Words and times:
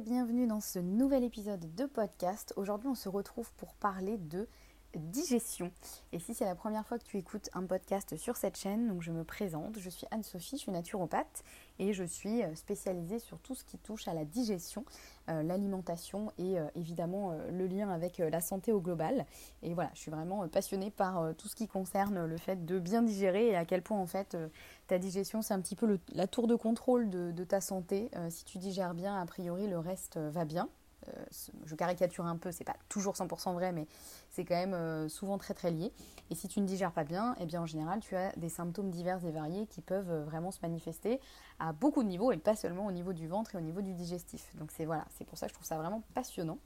bienvenue 0.00 0.48
dans 0.48 0.60
ce 0.60 0.80
nouvel 0.80 1.22
épisode 1.22 1.72
de 1.76 1.84
podcast. 1.84 2.52
Aujourd'hui 2.56 2.88
on 2.88 2.96
se 2.96 3.08
retrouve 3.08 3.52
pour 3.54 3.74
parler 3.74 4.18
de 4.18 4.48
digestion. 4.96 5.70
Et 6.12 6.18
si 6.18 6.34
c'est 6.34 6.44
la 6.44 6.54
première 6.54 6.86
fois 6.86 6.98
que 6.98 7.04
tu 7.04 7.18
écoutes 7.18 7.50
un 7.54 7.64
podcast 7.64 8.16
sur 8.16 8.36
cette 8.36 8.56
chaîne, 8.56 8.88
donc 8.88 9.02
je 9.02 9.10
me 9.10 9.24
présente, 9.24 9.78
je 9.78 9.90
suis 9.90 10.06
Anne-Sophie, 10.10 10.56
je 10.56 10.62
suis 10.62 10.72
naturopathe 10.72 11.44
et 11.78 11.92
je 11.92 12.04
suis 12.04 12.42
euh, 12.42 12.54
spécialisée 12.54 13.18
sur 13.18 13.38
tout 13.40 13.54
ce 13.54 13.64
qui 13.64 13.78
touche 13.78 14.08
à 14.08 14.14
la 14.14 14.24
digestion, 14.24 14.84
euh, 15.28 15.42
l'alimentation 15.42 16.32
et 16.38 16.58
euh, 16.58 16.66
évidemment 16.74 17.32
le 17.50 17.66
lien 17.66 17.90
avec 17.90 18.18
la 18.18 18.40
santé 18.40 18.72
au 18.72 18.80
global. 18.80 19.26
Et 19.62 19.74
voilà, 19.74 19.90
je 19.94 20.00
suis 20.00 20.10
vraiment 20.10 20.46
passionnée 20.48 20.90
par 20.90 21.34
tout 21.36 21.48
ce 21.48 21.54
qui 21.54 21.68
concerne 21.68 22.24
le 22.24 22.36
fait 22.36 22.64
de 22.64 22.78
bien 22.78 23.02
digérer 23.02 23.48
et 23.48 23.56
à 23.56 23.64
quel 23.64 23.82
point 23.82 23.98
en 23.98 24.06
fait 24.06 24.36
ta 24.86 24.98
digestion 24.98 25.42
c'est 25.42 25.54
un 25.54 25.60
petit 25.60 25.76
peu 25.76 25.98
la 26.12 26.26
tour 26.26 26.46
de 26.46 26.54
contrôle 26.54 27.10
de, 27.10 27.30
de 27.32 27.44
ta 27.44 27.60
santé. 27.60 28.10
si 28.30 28.44
tu 28.44 28.58
digères 28.58 28.94
bien, 28.94 29.20
a 29.20 29.26
priori 29.26 29.66
le 29.66 29.78
reste 29.78 30.18
va 30.18 30.44
bien. 30.44 30.68
Euh, 31.08 31.24
je 31.64 31.74
caricature 31.74 32.26
un 32.26 32.36
peu, 32.36 32.52
c'est 32.52 32.64
pas 32.64 32.76
toujours 32.88 33.14
100% 33.14 33.52
vrai, 33.54 33.72
mais 33.72 33.86
c'est 34.30 34.44
quand 34.44 34.54
même 34.54 34.74
euh, 34.74 35.08
souvent 35.08 35.38
très 35.38 35.54
très 35.54 35.70
lié. 35.70 35.92
Et 36.30 36.34
si 36.34 36.48
tu 36.48 36.60
ne 36.60 36.66
digères 36.66 36.92
pas 36.92 37.04
bien, 37.04 37.34
eh 37.40 37.46
bien 37.46 37.62
en 37.62 37.66
général, 37.66 38.00
tu 38.00 38.16
as 38.16 38.32
des 38.36 38.48
symptômes 38.48 38.90
divers 38.90 39.24
et 39.24 39.30
variés 39.30 39.66
qui 39.66 39.80
peuvent 39.80 40.10
euh, 40.10 40.24
vraiment 40.24 40.50
se 40.50 40.58
manifester 40.62 41.20
à 41.58 41.72
beaucoup 41.72 42.02
de 42.02 42.08
niveaux 42.08 42.32
et 42.32 42.36
pas 42.36 42.56
seulement 42.56 42.86
au 42.86 42.92
niveau 42.92 43.12
du 43.12 43.28
ventre 43.28 43.54
et 43.54 43.58
au 43.58 43.62
niveau 43.62 43.82
du 43.82 43.94
digestif. 43.94 44.54
Donc 44.56 44.70
c'est 44.70 44.84
voilà, 44.84 45.04
c'est 45.16 45.26
pour 45.26 45.38
ça 45.38 45.46
que 45.46 45.50
je 45.50 45.54
trouve 45.54 45.66
ça 45.66 45.78
vraiment 45.78 46.02
passionnant 46.14 46.58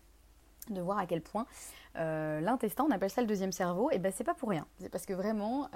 de 0.71 0.81
voir 0.83 0.99
à 0.99 1.07
quel 1.07 1.23
point 1.23 1.47
l'intestin, 1.95 2.85
on 2.87 2.91
appelle 2.93 3.11
ça 3.11 3.23
le 3.23 3.27
deuxième 3.27 3.53
cerveau, 3.53 3.91
et 3.91 3.99
ben 3.99 4.13
c'est 4.15 4.23
pas 4.23 4.35
pour 4.35 4.51
rien. 4.51 4.67
C'est 4.79 4.91
parce 4.91 5.07
que 5.07 5.15
vraiment, 5.15 5.69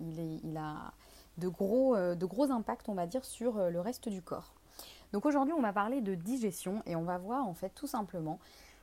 il, 0.00 0.56
a 0.56 0.92
de 1.36 1.48
gros 1.48 2.50
impacts, 2.50 2.88
on 2.88 2.94
va 2.94 3.06
dire, 3.06 3.24
sur 3.26 3.70
le 3.70 3.78
reste 3.78 4.08
du 4.08 4.22
corps. 4.22 4.54
Donc 5.12 5.26
aujourd'hui, 5.26 5.54
on 5.54 5.62
va 5.62 5.72
parler 5.72 6.00
de 6.00 6.14
digestion 6.14 6.82
et 6.86 6.96
on 6.96 7.02
va 7.02 7.18
voir 7.18 7.46
en 7.46 7.54
fait 7.54 7.70
tout 7.70 7.86
simplement 7.86 8.38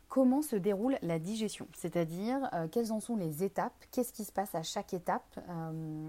comment 0.08 0.42
se 0.42 0.56
déroule 0.56 0.98
la 1.02 1.20
digestion, 1.20 1.68
c'est-à-dire 1.74 2.50
euh, 2.54 2.68
quelles 2.68 2.92
en 2.92 3.00
sont 3.00 3.16
les 3.16 3.44
étapes, 3.44 3.74
qu'est-ce 3.92 4.14
qui 4.14 4.24
se 4.24 4.32
passe 4.32 4.56
à 4.56 4.64
chaque 4.64 4.94
étape, 4.94 5.40
euh, 5.50 6.08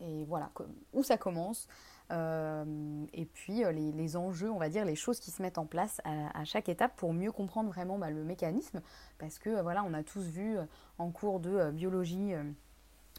et 0.00 0.24
voilà, 0.24 0.50
où 0.92 1.02
ça 1.02 1.16
commence, 1.16 1.68
euh, 2.10 3.04
et 3.12 3.26
puis 3.26 3.62
les, 3.72 4.16
enjeux, 4.16 4.50
on 4.50 4.58
va 4.58 4.68
dire, 4.68 4.84
les 4.84 4.96
choses 4.96 5.20
qui 5.20 5.30
se 5.30 5.42
mettent 5.42 5.58
en 5.58 5.66
place 5.66 6.00
à, 6.04 6.44
chaque 6.44 6.68
étape 6.68 6.96
pour 6.96 7.12
mieux 7.12 7.32
comprendre 7.32 7.68
vraiment 7.68 7.98
bah, 7.98 8.10
le 8.10 8.24
mécanisme, 8.24 8.80
parce 9.18 9.38
que 9.38 9.60
voilà, 9.62 9.84
on 9.84 9.94
a 9.94 10.02
tous 10.02 10.24
vu 10.24 10.56
en 10.98 11.10
cours 11.10 11.40
de 11.40 11.70
biologie 11.70 12.34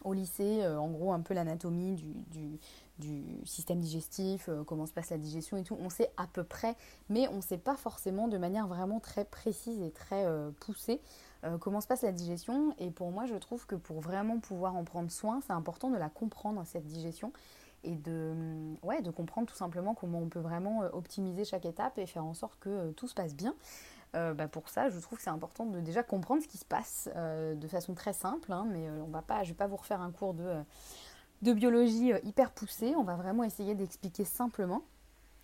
au 0.04 0.14
lycée, 0.14 0.66
en 0.68 0.90
gros, 0.90 1.14
un 1.14 1.22
peu 1.22 1.34
l'anatomie 1.34 1.96
du, 1.96 2.60
du 3.00 3.24
système 3.46 3.80
digestif, 3.80 4.48
euh, 4.48 4.64
comment 4.64 4.86
se 4.86 4.94
passe 4.94 5.10
la 5.10 5.18
digestion 5.18 5.58
et 5.58 5.64
tout. 5.64 5.78
On 5.80 5.90
sait 5.90 6.12
à 6.18 6.28
peu 6.28 6.44
près, 6.44 6.76
mais 7.10 7.28
on 7.30 7.38
ne 7.38 7.42
sait 7.42 7.58
pas 7.58 7.76
forcément 7.76 8.28
de 8.28 8.38
manière 8.38 8.68
vraiment 8.68 9.00
très 9.00 9.26
précise 9.26 9.82
et 9.82 9.92
très 9.92 10.26
euh, 10.26 10.52
poussée 10.62 11.02
euh, 11.44 11.58
comment 11.58 11.82
se 11.82 11.88
passe 11.88 12.04
la 12.04 12.12
digestion. 12.12 12.74
Et 12.80 12.92
pour 12.92 13.12
moi, 13.12 13.26
je 13.26 13.36
trouve 13.36 13.66
que 13.66 13.76
pour 13.76 14.00
vraiment 14.00 14.40
pouvoir 14.40 14.76
en 14.76 14.84
prendre 14.84 15.12
soin, 15.12 15.42
c'est 15.46 15.54
important 15.54 15.90
de 15.90 15.98
la 15.98 16.10
comprendre, 16.10 16.64
cette 16.66 16.86
digestion, 16.86 17.34
et 17.84 17.96
de, 17.96 18.34
ouais, 18.82 19.02
de 19.02 19.12
comprendre 19.12 19.48
tout 19.48 19.56
simplement 19.56 19.94
comment 19.94 20.20
on 20.20 20.28
peut 20.28 20.40
vraiment 20.40 20.82
optimiser 20.94 21.46
chaque 21.46 21.66
étape 21.66 22.00
et 22.00 22.08
faire 22.08 22.26
en 22.26 22.34
sorte 22.34 22.58
que 22.60 22.92
tout 22.94 23.08
se 23.08 23.14
passe 23.14 23.36
bien. 23.36 23.54
Bah 24.36 24.48
pour 24.48 24.70
ça, 24.70 24.90
je 24.90 25.00
trouve 25.00 25.18
que 25.18 25.24
c'est 25.24 25.30
important 25.30 25.66
de 25.66 25.80
déjà 25.82 26.02
comprendre 26.04 26.42
ce 26.42 26.48
qui 26.48 26.58
se 26.58 26.66
passe 26.66 27.10
de 27.16 27.68
façon 27.68 27.94
très 27.94 28.14
simple, 28.14 28.52
hein, 28.52 28.66
mais 28.72 28.90
on 28.90 29.10
va 29.10 29.22
pas, 29.22 29.44
je 29.44 29.50
ne 29.50 29.54
vais 29.54 29.58
pas 29.58 29.68
vous 29.68 29.76
refaire 29.76 30.02
un 30.02 30.12
cours 30.12 30.34
de 30.34 30.64
de 31.42 31.54
biologie 31.54 32.14
euh, 32.14 32.20
hyper 32.24 32.52
poussée. 32.52 32.94
On 32.96 33.04
va 33.04 33.16
vraiment 33.16 33.44
essayer 33.44 33.76
d'expliquer 33.76 34.26
simplement. 34.26 34.84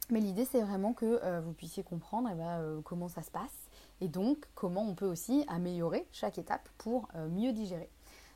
Mais 0.09 0.19
l'idée, 0.19 0.45
c'est 0.45 0.61
vraiment 0.61 0.93
que 0.93 1.19
euh, 1.23 1.39
vous 1.39 1.53
puissiez 1.53 1.83
comprendre 1.83 2.27
eh 2.31 2.35
ben, 2.35 2.59
euh, 2.59 2.81
comment 2.81 3.07
ça 3.07 3.21
se 3.21 3.31
passe 3.31 3.69
et 4.01 4.07
donc 4.07 4.45
comment 4.55 4.81
on 4.81 4.95
peut 4.95 5.05
aussi 5.05 5.45
améliorer 5.47 6.07
chaque 6.11 6.39
étape 6.39 6.67
pour 6.79 7.07
mieux 7.29 7.53
digérer. 7.53 7.87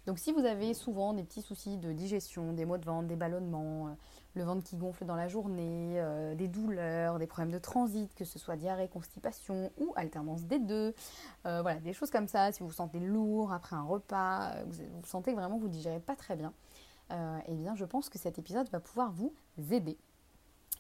Donc 0.06 0.20
si 0.20 0.32
vous 0.32 0.46
avez 0.46 0.76
souvent 0.76 1.14
des 1.14 1.24
petits 1.24 1.42
soucis 1.42 1.78
de 1.78 1.92
digestion, 1.92 2.54
des 2.54 2.66
maux 2.66 2.78
de 2.78 2.86
ventre, 2.86 3.08
des 3.08 3.16
ballonnements, 3.16 3.98
le 4.36 4.44
ventre 4.44 4.64
qui 4.64 4.76
gonfle 4.76 5.06
dans 5.06 5.16
la 5.16 5.28
journée, 5.28 6.02
des 6.36 6.48
douleurs, 6.48 7.20
des 7.20 7.28
problèmes 7.28 7.54
de 7.54 7.60
transit, 7.60 8.14
que 8.16 8.26
ce 8.26 8.38
soit 8.38 8.56
diarrhée, 8.56 8.88
constipation 8.88 9.72
ou 9.78 9.94
alternance 9.96 10.44
des 10.44 10.60
deux, 10.60 10.94
voilà, 11.44 11.80
des 11.80 11.94
choses 11.94 12.12
comme 12.12 12.28
ça, 12.28 12.52
si 12.52 12.60
vous 12.60 12.68
vous 12.68 12.74
sentez 12.74 13.00
lourd 13.00 13.54
après 13.54 13.76
un 13.76 13.84
repas, 13.84 14.54
vous, 14.66 14.84
vous 14.94 15.06
sentez 15.06 15.34
vraiment 15.34 15.56
que 15.56 15.62
vous 15.62 15.68
ne 15.68 15.74
digérez 15.74 16.00
pas 16.00 16.16
très 16.16 16.36
bien, 16.36 16.54
euh, 17.12 17.38
eh 17.48 17.54
bien 17.54 17.76
je 17.76 17.86
pense 17.86 18.10
que 18.10 18.18
cet 18.18 18.40
épisode 18.40 18.68
va 18.70 18.80
pouvoir 18.80 19.12
vous 19.12 19.34
aider. 19.72 19.98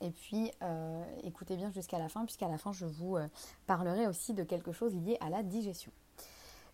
Et 0.02 0.10
puis 0.12 0.52
euh, 0.62 1.04
écoutez 1.24 1.56
bien 1.56 1.72
jusqu'à 1.72 2.00
la 2.00 2.10
fin, 2.10 2.26
puisqu'à 2.26 2.48
la 2.48 2.58
fin 2.58 2.74
je 2.74 2.86
vous 2.86 3.16
euh, 3.16 3.28
parlerai 3.68 4.08
aussi 4.08 4.34
de 4.34 4.44
quelque 4.44 4.72
chose 4.72 4.96
lié 4.96 5.18
à 5.22 5.30
la 5.30 5.44
digestion. 5.44 5.92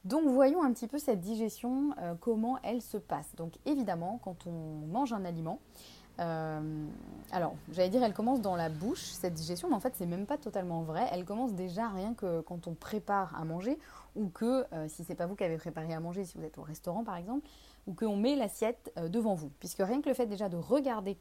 Donc 0.06 0.28
voyons 0.28 0.64
un 0.64 0.74
petit 0.74 0.88
peu 0.88 0.98
cette 0.98 1.20
digestion, 1.20 1.94
comment 2.22 2.58
elle 2.64 2.82
se 2.82 2.98
passe. 2.98 3.36
Donc 3.36 3.54
évidemment, 3.68 4.20
quand 4.24 4.48
on 4.48 4.88
mange 4.88 5.14
un 5.14 5.24
aliment, 5.26 5.60
alors 6.22 7.56
j'allais 7.72 7.90
dire 7.90 8.04
elle 8.04 8.14
commence 8.14 8.42
dans 8.42 8.56
la 8.56 8.70
bouche, 8.70 9.02
cette 9.02 9.34
digestion, 9.34 9.70
mais 9.70 9.76
en 9.76 9.80
fait 9.80 9.94
c'est 9.96 10.06
même 10.06 10.26
pas 10.26 10.38
totalement 10.38 10.82
vrai. 10.82 11.08
Elle 11.12 11.26
commence 11.26 11.54
déjà 11.54 11.88
rien 11.90 12.14
que 12.14 12.42
quand 12.42 12.68
on 12.68 12.74
prépare 12.74 13.36
à 13.36 13.44
manger, 13.46 13.78
ou 14.16 14.30
que 14.30 14.66
si 14.88 15.04
c'est 15.04 15.16
pas 15.16 15.26
vous 15.26 15.36
qui 15.36 15.44
avez 15.44 15.58
préparé 15.58 15.94
à 15.94 16.00
manger, 16.00 16.26
si 16.26 16.38
vous 16.38 16.44
êtes 16.44 16.58
au 16.58 16.64
restaurant 16.64 17.04
par 17.04 17.18
exemple, 17.18 17.48
ou 17.88 17.94
qu'on 17.94 18.16
met 18.16 18.36
l'assiette 18.36 18.92
euh, 18.98 19.10
devant 19.10 19.34
vous. 19.34 19.52
Puisque 19.60 19.80
rien 19.80 20.02
que 20.02 20.10
le 20.10 20.16
fait 20.16 20.26
déjà 20.26 20.50
de 20.50 20.58
regarder 20.58 21.18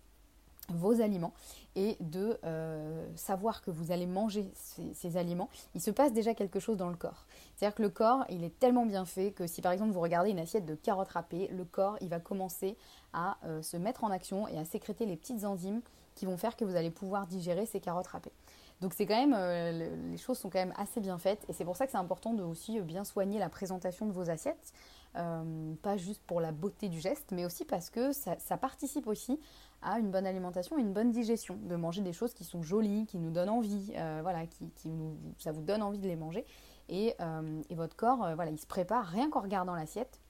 vos 0.72 1.00
aliments 1.00 1.32
et 1.76 1.96
de 2.00 2.38
euh, 2.44 3.06
savoir 3.16 3.62
que 3.62 3.70
vous 3.70 3.92
allez 3.92 4.06
manger 4.06 4.50
ces, 4.54 5.16
aliments, 5.16 5.48
il 5.74 5.80
se 5.80 5.90
passe 5.90 6.12
déjà 6.12 6.34
quelque 6.34 6.60
chose 6.60 6.76
dans 6.76 6.88
le 6.88 6.96
corps. 6.96 7.26
C'est-à-dire 7.54 7.74
que 7.74 7.82
le 7.82 7.90
corps, 7.90 8.24
il 8.28 8.44
est 8.44 8.58
tellement 8.58 8.86
bien 8.86 9.04
fait 9.04 9.32
que 9.32 9.46
si 9.46 9.62
par 9.62 9.72
exemple 9.72 9.92
vous 9.92 10.00
regardez 10.00 10.30
une 10.30 10.38
assiette 10.38 10.66
de 10.66 10.74
carottes 10.74 11.10
râpées, 11.10 11.48
le 11.48 11.64
corps, 11.64 11.96
il 12.00 12.08
va 12.08 12.20
commencer 12.20 12.76
à 13.12 13.38
euh, 13.44 13.62
se 13.62 13.76
mettre 13.76 14.04
en 14.04 14.10
action 14.10 14.48
et 14.48 14.58
à 14.58 14.64
sécréter 14.64 15.06
les 15.06 15.16
petites 15.16 15.44
enzymes 15.44 15.80
qui 16.14 16.26
vont 16.26 16.36
faire 16.36 16.56
que 16.56 16.64
vous 16.64 16.76
allez 16.76 16.90
pouvoir 16.90 17.26
digérer 17.26 17.66
ces 17.66 17.80
carottes 17.80 18.08
râpées. 18.08 18.32
Donc 18.80 18.94
c'est 18.94 19.04
quand 19.04 19.26
même, 19.26 19.36
les 20.10 20.16
choses 20.16 20.38
sont 20.38 20.48
quand 20.48 20.58
même 20.58 20.72
assez 20.78 21.00
bien 21.00 21.18
faites 21.18 21.44
et 21.50 21.52
c'est 21.52 21.66
pour 21.66 21.76
ça 21.76 21.84
que 21.84 21.92
c'est 21.92 21.98
important 21.98 22.32
de 22.32 22.42
aussi 22.42 22.80
bien 22.80 23.04
soigner 23.04 23.38
la 23.38 23.50
présentation 23.50 24.06
de 24.06 24.12
vos 24.12 24.30
assiettes 24.30 24.72
euh, 25.16 25.74
pas 25.82 25.96
juste 25.96 26.22
pour 26.24 26.40
la 26.40 26.52
beauté 26.52 26.88
du 26.88 27.00
geste, 27.00 27.32
mais 27.32 27.44
aussi 27.44 27.64
parce 27.64 27.90
que 27.90 28.12
ça, 28.12 28.56
participe 28.56 29.08
aussi 29.08 29.40
à 29.82 29.98
une 29.98 30.10
bonne 30.10 30.26
alimentation 30.26 30.78
une 30.78 30.92
bonne 30.92 31.10
digestion, 31.10 31.58
de 31.62 31.76
manger 31.76 32.02
des 32.02 32.12
choses 32.12 32.34
qui 32.34 32.44
sont 32.44 32.62
jolies, 32.62 33.06
qui 33.06 33.18
nous 33.18 33.30
donnent 33.30 33.50
envie, 33.50 33.92
euh, 33.96 34.20
voilà, 34.22 34.46
qui, 34.46 34.70
ça 35.38 35.52
vous 35.52 35.62
donne 35.62 35.82
envie 35.82 35.98
de 35.98 36.08
les 36.08 36.16
manger. 36.16 36.44
Et, 36.88 37.14
euh, 37.20 37.62
votre 37.70 37.96
corps, 37.96 38.34
voilà, 38.34 38.50
il 38.50 38.58
se 38.58 38.66
prépare 38.66 39.06
rien 39.06 39.30
qu'en 39.30 39.40
regardant 39.40 39.74
l'assiette. 39.74 40.20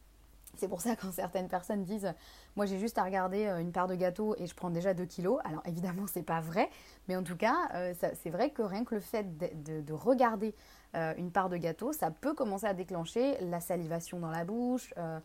C'est 0.56 0.68
pour 0.68 0.80
ça 0.80 0.96
quand 0.96 1.12
certaines 1.12 1.48
personnes 1.48 1.84
disent 1.84 2.12
moi 2.56 2.66
j'ai 2.66 2.78
juste 2.78 2.98
à 2.98 3.04
regarder 3.04 3.46
une 3.60 3.70
part 3.70 3.86
de 3.86 3.94
gâteau 3.94 4.34
et 4.36 4.46
je 4.46 4.54
prends 4.54 4.70
déjà 4.70 4.94
2 4.94 5.04
kilos. 5.06 5.38
Alors 5.44 5.62
évidemment 5.64 6.06
c'est 6.08 6.24
pas 6.24 6.40
vrai, 6.40 6.68
mais 7.06 7.16
en 7.16 7.22
tout 7.22 7.36
cas 7.36 7.54
c'est 7.94 8.30
vrai 8.30 8.50
que 8.50 8.62
rien 8.62 8.84
que 8.84 8.96
le 8.96 9.00
fait 9.00 9.38
de 9.38 9.92
regarder 9.92 10.54
euh, 10.96 11.14
une 11.18 11.30
part 11.30 11.48
de 11.48 11.56
gâteau, 11.56 11.92
ça 11.92 12.10
peut 12.10 12.34
commencer 12.34 12.66
à 12.66 12.74
déclencher 12.74 13.36
la 13.42 13.60
salivation 13.60 14.18
dans 14.18 14.30
la 14.30 14.44
bouche, 14.44 14.92
euh, 14.98 15.20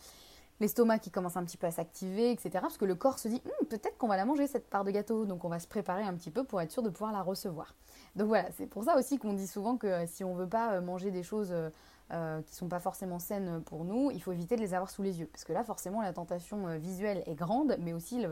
l'estomac 0.60 1.00
qui 1.00 1.12
commence 1.12 1.38
un 1.38 1.44
petit 1.44 1.58
peu 1.58 1.68
à 1.68 1.72
s'activer, 1.72 2.32
etc. 2.32 2.52
Parce 2.62 2.78
que 2.78 2.86
le 2.86 2.96
corps 2.96 3.20
se 3.20 3.28
dit 3.28 3.42
hum, 3.46 3.68
peut-être 3.68 3.98
qu'on 3.98 4.08
va 4.08 4.18
la 4.18 4.26
manger 4.26 4.48
cette 4.48 4.70
part 4.70 4.84
de 4.84 4.92
gâteau, 4.92 5.26
donc 5.26 5.46
on 5.46 5.50
va 5.50 5.60
se 5.60 5.68
préparer 5.68 6.04
un 6.04 6.14
petit 6.14 6.32
peu 6.32 6.44
pour 6.44 6.62
être 6.62 6.72
sûr 6.72 6.84
de 6.84 6.90
pouvoir 6.90 7.12
la 7.12 7.22
recevoir. 7.22 7.76
Donc 8.16 8.28
voilà, 8.28 8.50
c'est 8.58 8.68
pour 8.68 8.84
ça 8.84 8.98
aussi 8.98 9.18
qu'on 9.18 9.34
dit 9.34 9.48
souvent 9.48 9.78
que 9.78 9.88
euh, 9.88 10.06
si 10.08 10.24
on 10.24 10.34
ne 10.34 10.40
veut 10.40 10.50
pas 10.50 10.80
manger 10.82 11.12
des 11.12 11.24
choses 11.24 11.54
euh, 12.12 12.44
qui 12.44 12.54
sont 12.54 12.68
pas 12.68 12.80
forcément 12.80 13.18
saines 13.18 13.64
pour 13.64 13.84
nous, 13.84 14.12
il 14.12 14.22
faut 14.22 14.32
éviter 14.32 14.56
de 14.56 14.62
les 14.62 14.76
avoir 14.76 14.92
sous 14.92 15.02
les 15.02 15.20
yeux. 15.20 15.26
Parce 15.26 15.44
que 15.44 15.54
là, 15.54 15.64
forcément, 15.64 16.04
la 16.04 16.14
tentation 16.14 16.68
euh, 16.68 16.78
visuelle 16.78 17.24
est 17.26 17.34
grande, 17.34 17.76
mais 17.80 17.94
aussi 17.94 18.24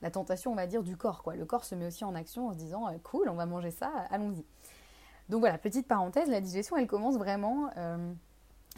la 0.00 0.10
tentation, 0.10 0.50
on 0.50 0.54
va 0.54 0.66
dire, 0.66 0.82
du 0.82 0.96
corps. 0.96 1.22
Le 1.36 1.44
corps 1.44 1.66
se 1.66 1.74
met 1.74 1.86
aussi 1.86 2.06
en 2.06 2.14
action 2.14 2.48
en 2.48 2.52
se 2.54 2.56
disant, 2.56 2.88
euh, 2.88 2.92
cool, 3.02 3.28
on 3.28 3.34
va 3.34 3.44
manger 3.44 3.70
ça, 3.70 3.92
allons-y. 4.08 4.46
Donc 5.28 5.40
voilà, 5.40 5.58
petite 5.58 5.86
parenthèse, 5.86 6.30
la 6.30 6.40
digestion, 6.40 6.78
elle 6.78 6.86
commence 6.86 7.18
vraiment, 7.18 7.68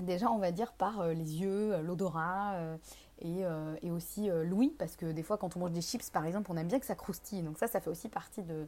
déjà, 0.00 0.30
on 0.30 0.38
va 0.38 0.52
dire, 0.52 0.72
par 0.72 1.08
les 1.08 1.40
yeux, 1.40 1.80
l'odorat. 1.82 2.54
Et, 3.20 3.42
et, 3.82 3.90
aussi 3.92 4.28
l'ouïe, 4.44 4.74
parce 4.76 4.96
que 4.96 5.06
des 5.06 5.22
fois 5.22 5.38
quand 5.38 5.56
on 5.56 5.60
mange 5.60 5.70
des 5.70 5.80
chips 5.80 6.10
par 6.10 6.26
exemple, 6.26 6.50
on 6.52 6.56
aime 6.56 6.66
bien 6.66 6.80
que 6.80 6.86
ça 6.86 6.96
croustille. 6.96 7.42
Donc 7.42 7.58
ça, 7.58 7.68
ça 7.68 7.80
fait 7.80 7.88
aussi 7.88 8.08
partie 8.08 8.42
de, 8.42 8.66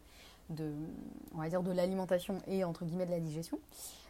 de 0.50 0.72
de 1.34 1.72
l'alimentation 1.72 2.38
et 2.46 2.62
entre 2.64 2.84
guillemets 2.84 3.06
de 3.06 3.10
la 3.10 3.20
digestion. 3.20 3.58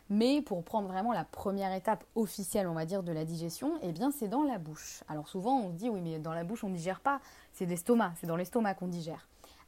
Mais 0.09 0.41
pour 0.41 0.63
prendre 0.63 0.89
vraiment 0.89 1.13
la 1.13 1.25
première 1.25 1.73
étape 1.73 2.05
officielle, 2.15 2.69
on 2.69 2.75
va 2.75 2.85
dire, 2.85 3.03
de 3.03 3.11
la 3.11 3.25
digestion, 3.25 3.73
eh 3.83 3.91
bien, 3.91 4.13
c'est 4.13 4.29
dans 4.29 4.45
la 4.45 4.59
bouche. 4.59 5.03
Alors 5.09 5.29
souvent, 5.29 5.59
on 5.61 5.71
se 5.71 5.75
dit, 5.75 5.91
oui, 5.91 6.01
mais 6.01 6.19
dans 6.19 6.33
la 6.33 6.45
bouche, 6.45 6.63
on 6.63 6.69
ne 6.69 6.77
digère 6.77 7.01
pas, 7.01 7.21
c'est 7.53 7.67
l'estomac, 7.67 8.13
c'est 8.21 8.29
dans 8.29 8.37
l'estomac 8.37 8.75
qu'on 8.75 8.87
digère. 8.87 9.27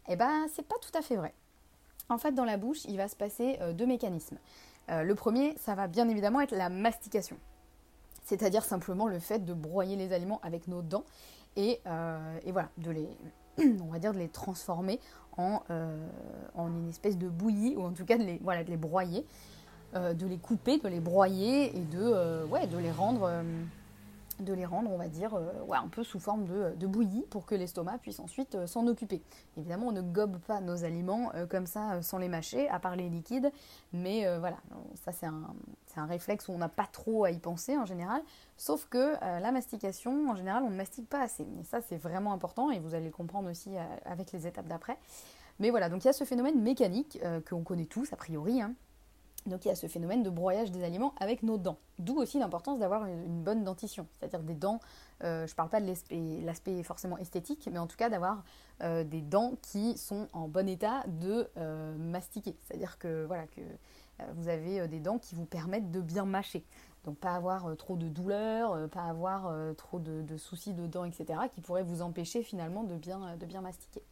Eh 0.08 0.14
bien, 0.14 0.46
c'est 0.54 0.66
pas 0.66 0.76
tout 0.80 0.96
à 0.96 1.02
fait 1.02 1.16
vrai. 1.16 1.34
En 2.08 2.18
fait, 2.18 2.32
dans 2.32 2.44
la 2.44 2.56
bouche, 2.56 2.84
il 2.84 2.96
va 2.96 3.08
se 3.08 3.16
passer 3.16 3.58
euh, 3.60 3.72
deux 3.72 3.86
mécanismes. 3.86 4.38
Euh, 4.90 5.02
le 5.02 5.14
premier, 5.14 5.54
ça 5.58 5.74
va 5.74 5.86
bien 5.86 6.08
évidemment 6.08 6.40
être 6.40 6.56
la 6.56 6.68
mastication. 6.68 7.36
C'est-à-dire 8.24 8.64
simplement 8.64 9.06
le 9.06 9.18
fait 9.18 9.44
de 9.44 9.54
broyer 9.54 9.96
les 9.96 10.12
aliments 10.12 10.40
avec 10.42 10.68
nos 10.68 10.82
dents 10.82 11.04
et, 11.56 11.80
euh, 11.86 12.38
voilà, 12.46 12.68
de 12.78 12.90
les, 12.90 13.08
on 13.82 13.90
va 13.90 13.98
dire, 13.98 14.12
de 14.12 14.18
les 14.18 14.28
transformer 14.28 15.00
en, 15.36 15.62
en, 16.56 16.68
une 16.68 16.88
espèce 16.88 17.16
de 17.16 17.28
bouillie, 17.28 17.76
ou 17.76 17.82
en 17.82 17.92
tout 17.92 18.04
cas 18.04 18.18
de 18.18 18.24
les, 18.24 18.38
voilà, 18.42 18.64
de 18.64 18.70
les 18.70 18.76
broyer. 18.76 19.24
Euh, 19.94 20.12
de 20.12 20.26
les 20.26 20.36
couper, 20.36 20.76
de 20.76 20.86
les 20.86 21.00
broyer 21.00 21.74
et 21.74 21.80
de, 21.80 21.98
euh, 21.98 22.44
les 22.78 22.90
rendre, 22.90 23.22
euh, 23.22 23.42
de 24.40 24.52
les 24.52 24.66
rendre, 24.66 24.90
on 24.90 24.96
va 24.96 25.08
dire, 25.08 25.34
ouais, 25.66 25.78
un 25.78 25.88
peu 25.88 26.04
sous 26.04 26.20
forme 26.20 26.46
de, 26.46 26.86
bouillie 26.86 27.24
pour 27.30 27.46
que 27.46 27.54
l'estomac 27.54 27.98
puisse 27.98 28.20
ensuite 28.20 28.66
s'en 28.66 28.86
occuper. 28.86 29.22
Évidemment, 29.56 29.88
on 29.88 29.92
ne 29.92 30.02
gobe 30.02 30.38
pas 30.38 30.60
nos 30.60 30.84
aliments 30.84 31.30
comme 31.50 31.66
ça 31.66 32.00
sans 32.02 32.18
les 32.18 32.28
mâcher, 32.28 32.68
à 32.68 32.78
part 32.78 32.96
les 32.96 33.08
liquides, 33.08 33.50
mais 33.92 34.26
voilà, 34.38 34.56
ça 34.94 35.12
c'est 35.12 35.26
un, 35.26 36.06
réflexe 36.06 36.48
où 36.48 36.52
on 36.52 36.58
n'a 36.58 36.68
pas 36.68 36.86
trop 36.86 37.24
à 37.24 37.30
y 37.30 37.38
penser 37.38 37.76
en 37.76 37.84
général, 37.84 38.22
sauf 38.56 38.86
que 38.88 39.14
la 39.20 39.52
mastication, 39.52 40.30
en 40.30 40.36
général, 40.36 40.62
on 40.62 40.70
ne 40.70 40.76
mastique 40.76 41.08
pas 41.08 41.22
assez. 41.22 41.46
Et 41.60 41.64
ça, 41.64 41.80
c'est 41.80 41.96
vraiment 41.96 42.32
important 42.32 42.70
et 42.70 42.78
vous 42.78 42.94
allez 42.94 43.06
le 43.06 43.12
comprendre 43.12 43.50
aussi 43.50 43.70
avec 44.04 44.32
les 44.32 44.46
étapes 44.46 44.68
d'après. 44.68 44.96
Mais 45.58 45.70
voilà, 45.70 45.88
donc 45.88 46.04
il 46.04 46.06
y 46.06 46.10
a 46.10 46.14
ce 46.14 46.24
phénomène 46.24 46.60
mécanique 46.62 47.20
qu'on 47.48 47.64
connaît 47.64 47.86
tous 47.86 48.12
a 48.12 48.16
priori, 48.16 48.62
hein, 48.62 48.74
donc 49.46 49.64
il 49.64 49.68
y 49.68 49.70
a 49.70 49.74
ce 49.74 49.86
phénomène 49.86 50.22
de 50.22 50.30
broyage 50.30 50.70
des 50.70 50.84
aliments 50.84 51.14
avec 51.18 51.42
nos 51.42 51.58
dents. 51.58 51.78
D'où 51.98 52.16
aussi 52.16 52.38
l'importance 52.38 52.78
d'avoir 52.78 53.06
une, 53.06 53.42
bonne 53.42 53.64
dentition, 53.64 54.06
c'est-à-dire 54.18 54.40
des 54.40 54.54
dents, 54.54 54.80
euh, 55.24 55.46
je 55.46 55.52
ne 55.52 55.56
parle 55.56 55.68
pas 55.68 55.80
de 55.80 56.44
l'aspect 56.44 56.82
forcément 56.82 57.18
esthétique, 57.18 57.68
mais 57.72 57.78
en 57.78 57.86
tout 57.86 57.96
cas 57.96 58.08
d'avoir 58.08 58.44
euh, 58.82 59.04
des 59.04 59.20
dents 59.20 59.54
qui 59.62 59.96
sont 59.96 60.28
en 60.32 60.48
bon 60.48 60.68
état 60.68 61.04
de 61.06 61.48
euh, 61.56 61.96
mastiquer. 61.96 62.56
C'est-à-dire 62.62 62.98
que, 62.98 63.24
voilà, 63.26 63.46
que 63.46 63.60
vous 64.34 64.48
avez 64.48 64.88
des 64.88 64.98
dents 64.98 65.18
qui 65.18 65.34
vous 65.34 65.44
permettent 65.44 65.90
de 65.90 66.00
bien 66.00 66.24
mâcher. 66.24 66.64
Donc 67.04 67.16
pas 67.18 67.34
avoir 67.34 67.76
trop 67.76 67.96
de 67.96 68.08
douleur, 68.08 68.88
pas 68.90 69.04
avoir 69.04 69.54
trop 69.76 70.00
de, 70.00 70.22
de, 70.22 70.36
soucis 70.36 70.74
de 70.74 70.86
dents, 70.86 71.04
etc., 71.04 71.38
qui 71.54 71.60
pourraient 71.60 71.84
vous 71.84 72.02
empêcher 72.02 72.42
finalement 72.42 72.82
de 72.82 72.96
bien, 72.96 73.36
de 73.36 73.46
bien 73.46 73.60
mastiquer. 73.60 74.02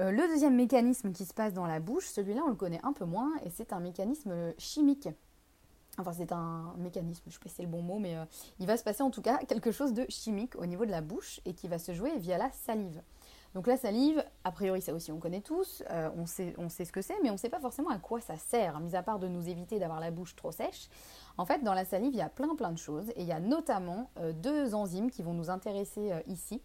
Euh, 0.00 0.12
le 0.12 0.28
deuxième 0.28 0.54
mécanisme 0.54 1.12
qui 1.12 1.24
se 1.24 1.34
passe 1.34 1.52
dans 1.52 1.66
la 1.66 1.80
bouche, 1.80 2.06
celui-là 2.06 2.42
on 2.46 2.50
le 2.50 2.54
connaît 2.54 2.80
un 2.84 2.92
peu 2.92 3.04
moins 3.04 3.32
et 3.44 3.50
c'est 3.50 3.72
un 3.72 3.80
mécanisme 3.80 4.54
chimique. 4.56 5.08
Enfin 5.98 6.12
c'est 6.12 6.30
un 6.30 6.72
mécanisme, 6.78 7.22
je 7.26 7.30
ne 7.30 7.32
sais 7.32 7.40
pas 7.40 7.48
si 7.48 7.56
c'est 7.56 7.62
le 7.62 7.68
bon 7.68 7.82
mot, 7.82 7.98
mais 7.98 8.16
euh, 8.16 8.24
il 8.60 8.66
va 8.66 8.76
se 8.76 8.84
passer 8.84 9.02
en 9.02 9.10
tout 9.10 9.22
cas 9.22 9.38
quelque 9.38 9.72
chose 9.72 9.92
de 9.92 10.06
chimique 10.08 10.54
au 10.54 10.66
niveau 10.66 10.86
de 10.86 10.92
la 10.92 11.00
bouche 11.00 11.40
et 11.44 11.52
qui 11.52 11.66
va 11.66 11.78
se 11.80 11.92
jouer 11.92 12.16
via 12.18 12.38
la 12.38 12.52
salive. 12.52 13.02
Donc 13.54 13.66
la 13.66 13.76
salive, 13.76 14.22
a 14.44 14.52
priori 14.52 14.80
ça 14.80 14.94
aussi 14.94 15.10
on 15.10 15.18
connaît 15.18 15.40
tous, 15.40 15.82
euh, 15.90 16.10
on 16.14 16.26
sait 16.68 16.84
ce 16.84 16.92
que 16.92 17.02
c'est, 17.02 17.16
mais 17.24 17.30
on 17.30 17.32
ne 17.32 17.38
sait 17.38 17.48
pas 17.48 17.58
forcément 17.58 17.90
à 17.90 17.98
quoi 17.98 18.20
ça 18.20 18.36
sert, 18.36 18.78
mis 18.78 18.94
à 18.94 19.02
part 19.02 19.18
de 19.18 19.26
nous 19.26 19.48
éviter 19.48 19.80
d'avoir 19.80 19.98
la 19.98 20.12
bouche 20.12 20.36
trop 20.36 20.52
sèche. 20.52 20.88
En 21.38 21.44
fait 21.44 21.64
dans 21.64 21.74
la 21.74 21.84
salive 21.84 22.12
il 22.12 22.18
y 22.18 22.22
a 22.22 22.28
plein 22.28 22.54
plein 22.54 22.70
de 22.70 22.78
choses 22.78 23.10
et 23.16 23.22
il 23.22 23.26
y 23.26 23.32
a 23.32 23.40
notamment 23.40 24.10
deux 24.34 24.76
enzymes 24.76 25.10
qui 25.10 25.24
vont 25.24 25.34
nous 25.34 25.50
intéresser 25.50 26.12
ici 26.28 26.62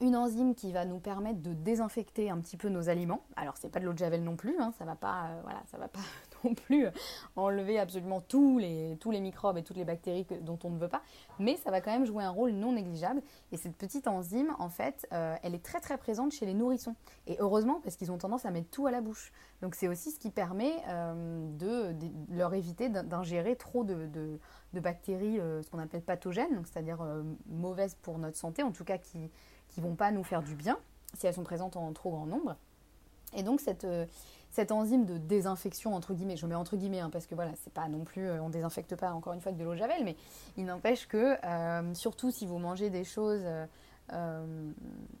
une 0.00 0.16
enzyme 0.16 0.54
qui 0.54 0.72
va 0.72 0.84
nous 0.84 0.98
permettre 0.98 1.40
de 1.40 1.52
désinfecter 1.52 2.30
un 2.30 2.38
petit 2.38 2.56
peu 2.56 2.68
nos 2.68 2.88
aliments. 2.88 3.22
Alors 3.36 3.56
c'est 3.56 3.68
pas 3.68 3.80
de 3.80 3.84
l'eau 3.84 3.92
de 3.92 3.98
javel 3.98 4.22
non 4.22 4.36
plus, 4.36 4.56
hein, 4.58 4.72
ça 4.78 4.84
va 4.84 4.94
pas, 4.94 5.28
euh, 5.30 5.78
va 5.78 5.88
pas 5.88 6.00
non 6.44 6.54
plus 6.54 6.86
enlever 7.34 7.78
absolument 7.78 8.20
tous 8.20 8.58
les, 8.58 8.98
microbes 9.20 9.56
et 9.56 9.62
toutes 9.62 9.76
les 9.76 9.84
bactéries 9.84 10.26
dont 10.42 10.58
on 10.64 10.70
ne 10.70 10.78
veut 10.78 10.88
pas, 10.88 11.02
mais 11.38 11.56
ça 11.56 11.70
va 11.70 11.80
quand 11.80 11.90
même 11.90 12.04
jouer 12.04 12.24
un 12.24 12.30
rôle 12.30 12.50
non 12.50 12.72
négligeable. 12.72 13.22
Et 13.52 13.56
cette 13.56 13.76
petite 13.76 14.06
enzyme, 14.06 14.54
en 14.58 14.68
fait, 14.68 15.06
euh, 15.12 15.36
elle 15.42 15.54
est 15.54 15.64
très 15.64 15.80
très 15.80 15.96
présente 15.96 16.32
chez 16.32 16.46
les 16.46 16.54
nourrissons. 16.54 16.94
Et 17.26 17.36
heureusement 17.38 17.80
parce 17.82 17.96
qu'ils 17.96 18.12
ont 18.12 18.18
tendance 18.18 18.44
à 18.44 18.50
mettre 18.50 18.70
tout 18.70 18.86
à 18.86 18.90
la 18.90 19.00
bouche. 19.00 19.32
Donc 19.62 19.74
c'est 19.74 19.88
aussi 19.88 20.10
ce 20.10 20.18
qui 20.18 20.30
permet 20.30 20.74
euh, 20.88 21.48
de, 21.56 21.94
leur 22.30 22.52
éviter 22.54 22.88
d'ingérer 22.88 23.56
trop 23.56 23.84
de, 23.84 24.06
de, 24.06 24.38
bactéries, 24.80 25.38
ce 25.38 25.70
qu'on 25.70 25.78
appelle 25.78 26.02
pathogènes, 26.02 26.62
c'est-à-dire 26.66 26.98
mauvaises 27.48 27.94
pour 27.94 28.18
notre 28.18 28.36
santé, 28.36 28.62
en 28.62 28.72
tout 28.72 28.84
cas 28.84 28.98
qui 28.98 29.30
qui 29.76 29.82
vont 29.82 29.94
pas 29.94 30.10
nous 30.10 30.24
faire 30.24 30.42
du 30.42 30.54
bien 30.54 30.78
si 31.12 31.26
elles 31.26 31.34
sont 31.34 31.44
présentes 31.44 31.76
en 31.76 31.92
trop 31.92 32.10
grand 32.10 32.24
nombre. 32.24 32.56
Et 33.34 33.42
donc 33.42 33.60
cette, 33.60 33.84
euh, 33.84 34.06
cette 34.50 34.72
enzyme 34.72 35.04
de 35.04 35.18
désinfection, 35.18 35.94
entre 35.94 36.14
guillemets, 36.14 36.38
je 36.38 36.46
mets 36.46 36.54
entre 36.54 36.78
guillemets, 36.78 37.00
hein, 37.00 37.10
parce 37.10 37.26
que 37.26 37.34
voilà, 37.34 37.50
c'est 37.62 37.74
pas 37.74 37.86
non 37.86 38.04
plus, 38.04 38.26
euh, 38.26 38.42
on 38.42 38.48
désinfecte 38.48 38.96
pas 38.96 39.12
encore 39.12 39.34
une 39.34 39.42
fois 39.42 39.50
avec 39.50 39.60
de 39.60 39.64
l'eau 39.64 39.76
javel, 39.76 40.02
mais 40.02 40.16
il 40.56 40.64
n'empêche 40.64 41.06
que, 41.06 41.36
euh, 41.44 41.92
surtout 41.92 42.30
si 42.30 42.46
vous 42.46 42.56
mangez 42.56 42.88
des 42.88 43.04
choses, 43.04 43.44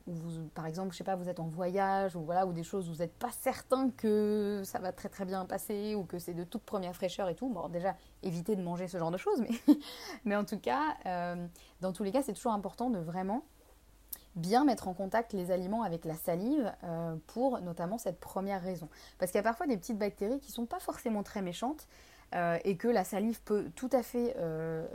où 0.06 0.12
vous, 0.12 0.48
par 0.54 0.64
exemple, 0.64 0.92
je 0.92 0.98
sais 0.98 1.04
pas, 1.04 1.16
vous 1.16 1.28
êtes 1.28 1.40
en 1.40 1.48
voyage, 1.48 2.16
ou 2.16 2.20
voilà, 2.20 2.46
ou 2.46 2.54
des 2.54 2.62
choses 2.62 2.88
où 2.88 2.92
vous 2.94 3.00
n'êtes 3.00 3.18
pas 3.18 3.32
certain 3.32 3.90
que 3.90 4.62
ça 4.64 4.78
va 4.78 4.92
très 4.92 5.10
très 5.10 5.26
bien 5.26 5.44
passer, 5.44 5.94
ou 5.94 6.04
que 6.04 6.18
c'est 6.18 6.34
de 6.34 6.44
toute 6.44 6.62
première 6.62 6.94
fraîcheur 6.94 7.28
et 7.28 7.34
tout, 7.34 7.50
bon 7.50 7.68
déjà, 7.68 7.94
évitez 8.22 8.56
de 8.56 8.62
manger 8.62 8.88
ce 8.88 8.96
genre 8.96 9.10
de 9.10 9.18
choses, 9.18 9.40
mais, 9.40 9.76
mais 10.24 10.36
en 10.36 10.46
tout 10.46 10.58
cas, 10.58 10.96
dans 11.82 11.92
tous 11.92 12.04
les 12.04 12.12
cas, 12.12 12.22
c'est 12.22 12.32
toujours 12.32 12.52
important 12.52 12.88
de 12.88 13.00
vraiment 13.00 13.42
bien 14.36 14.64
mettre 14.64 14.86
en 14.86 14.94
contact 14.94 15.32
les 15.32 15.50
aliments 15.50 15.82
avec 15.82 16.04
la 16.04 16.14
salive 16.14 16.72
euh, 16.84 17.16
pour 17.26 17.60
notamment 17.60 17.98
cette 17.98 18.20
première 18.20 18.62
raison. 18.62 18.88
Parce 19.18 19.32
qu'il 19.32 19.38
y 19.38 19.40
a 19.40 19.44
parfois 19.44 19.66
des 19.66 19.76
petites 19.76 19.98
bactéries 19.98 20.38
qui 20.40 20.50
ne 20.50 20.54
sont 20.54 20.66
pas 20.66 20.78
forcément 20.78 21.22
très 21.22 21.42
méchantes 21.42 21.88
euh, 22.34 22.58
et 22.64 22.76
que 22.76 22.88
la 22.88 23.02
salive 23.02 23.40
peut 23.42 23.70
tout 23.74 23.88
à 23.92 24.02
fait 24.02 24.36
euh, 24.38 24.86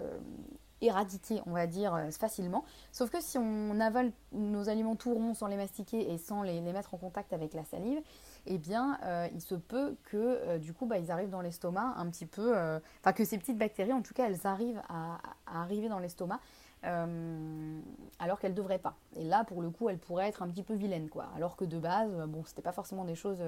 éradiquer, 0.81 1.41
on 1.47 1.51
va 1.51 1.65
dire, 1.65 2.07
facilement. 2.11 2.63
Sauf 2.91 3.09
que 3.09 3.21
si 3.21 3.37
on 3.37 3.79
avale 3.79 4.11
nos 4.31 4.69
aliments 4.69 4.95
tout 4.95 5.13
ronds 5.13 5.33
sans 5.33 5.47
les 5.47 5.57
mastiquer 5.57 6.11
et 6.11 6.17
sans 6.17 6.43
les, 6.43 6.59
mettre 6.61 6.93
en 6.93 6.97
contact 6.97 7.33
avec 7.33 7.53
la 7.53 7.63
salive, 7.63 8.01
eh 8.47 8.57
bien, 8.57 8.99
il 9.31 9.41
se 9.41 9.53
peut 9.53 9.95
que 10.05 10.57
du 10.57 10.73
coup, 10.73 10.87
bah, 10.87 10.97
ils 10.97 11.11
arrivent 11.11 11.29
dans 11.29 11.41
l'estomac 11.41 11.93
un 11.97 12.09
petit 12.09 12.25
peu, 12.25 12.55
enfin 12.99 13.13
que 13.13 13.23
ces 13.25 13.37
petites 13.37 13.59
bactéries, 13.59 13.93
en 13.93 14.01
tout 14.01 14.15
cas, 14.15 14.25
elles 14.25 14.47
arrivent 14.47 14.81
à 14.89 15.19
arriver 15.45 15.87
dans 15.87 15.99
l'estomac 15.99 16.39
euh, 16.83 17.79
alors 18.19 18.39
qu'elle 18.39 18.55
devrait 18.55 18.79
pas. 18.79 18.95
Et 19.15 19.23
là, 19.23 19.43
pour 19.43 19.61
le 19.61 19.69
coup, 19.69 19.89
elle 19.89 19.99
pourrait 19.99 20.27
être 20.27 20.41
un 20.41 20.47
petit 20.47 20.63
peu 20.63 20.73
vilaine, 20.73 21.09
quoi. 21.09 21.27
Alors 21.35 21.55
que 21.55 21.65
de 21.65 21.77
base, 21.77 22.11
euh, 22.13 22.25
bon, 22.25 22.43
c'était 22.45 22.61
pas 22.61 22.71
forcément 22.71 23.05
des 23.05 23.15
choses 23.15 23.41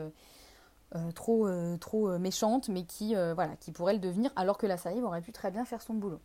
euh, 0.96 1.12
trop, 1.14 1.50
trop 1.78 2.18
méchantes, 2.20 2.70
mais 2.70 2.84
qui, 2.84 3.16
voilà, 3.16 3.56
qui 3.60 3.72
pourraient 3.72 3.94
le 3.94 4.00
devenir, 4.00 4.32
alors 4.36 4.58
que 4.58 4.68
la 4.68 4.78
salive 4.78 5.04
aurait 5.04 5.22
pu 5.22 5.32
très 5.32 5.50
bien 5.50 5.66
faire 5.66 5.82
son 5.82 5.96
boulot. 5.96 6.20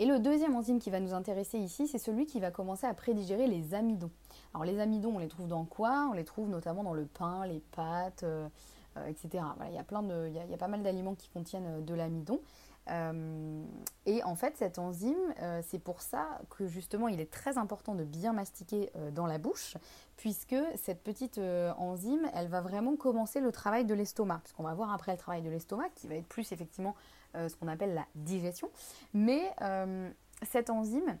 Et 0.00 0.06
le 0.06 0.20
deuxième 0.20 0.54
enzyme 0.54 0.78
qui 0.78 0.90
va 0.90 1.00
nous 1.00 1.12
intéresser 1.12 1.58
ici, 1.58 1.88
c'est 1.88 1.98
celui 1.98 2.24
qui 2.24 2.38
va 2.38 2.52
commencer 2.52 2.86
à 2.86 2.94
prédigérer 2.94 3.48
les 3.48 3.74
amidons. 3.74 4.12
Alors 4.54 4.64
les 4.64 4.78
amidons, 4.78 5.16
on 5.16 5.18
les 5.18 5.26
trouve 5.26 5.48
dans 5.48 5.64
quoi? 5.64 6.06
On 6.08 6.12
les 6.12 6.24
trouve 6.24 6.48
notamment 6.48 6.84
dans 6.84 6.94
le 6.94 7.06
pain, 7.06 7.44
les 7.46 7.58
pâtes, 7.72 8.24
etc. 9.08 9.42
il 9.66 9.74
y 9.74 9.78
a 9.78 9.82
plein 9.82 10.04
de, 10.04 10.28
il 10.28 10.50
y 10.50 10.54
a 10.54 10.56
pas 10.56 10.68
mal 10.68 10.84
d'aliments 10.84 11.16
qui 11.16 11.28
contiennent 11.30 11.84
de 11.84 11.94
l'amidon. 11.94 12.38
Et 14.08 14.24
en 14.24 14.34
fait, 14.34 14.56
cette 14.56 14.78
enzyme, 14.78 15.16
euh, 15.42 15.60
c'est 15.66 15.78
pour 15.78 16.00
ça 16.00 16.40
que 16.48 16.66
justement, 16.66 17.08
il 17.08 17.20
est 17.20 17.30
très 17.30 17.58
important 17.58 17.94
de 17.94 18.04
bien 18.04 18.32
mastiquer 18.32 18.90
euh, 18.96 19.10
dans 19.10 19.26
la 19.26 19.36
bouche, 19.36 19.76
puisque 20.16 20.56
cette 20.76 21.02
petite 21.02 21.38
enzyme, 21.38 22.28
elle 22.34 22.48
va 22.48 22.60
vraiment 22.60 22.96
commencer 22.96 23.40
le 23.40 23.52
travail 23.52 23.84
de 23.84 23.94
l'estomac. 23.94 24.40
Parce 24.42 24.52
qu'on 24.52 24.62
va 24.64 24.74
voir 24.74 24.92
après 24.92 25.12
le 25.12 25.18
travail 25.18 25.42
de 25.42 25.50
l'estomac, 25.50 25.90
qui 25.94 26.08
va 26.08 26.16
être 26.16 26.26
plus 26.26 26.50
effectivement 26.52 26.96
ce 27.34 27.54
qu'on 27.54 27.68
appelle 27.68 27.94
la 27.94 28.06
digestion. 28.16 28.68
Mais 29.14 29.54
cette 30.42 30.70
enzyme, 30.70 31.18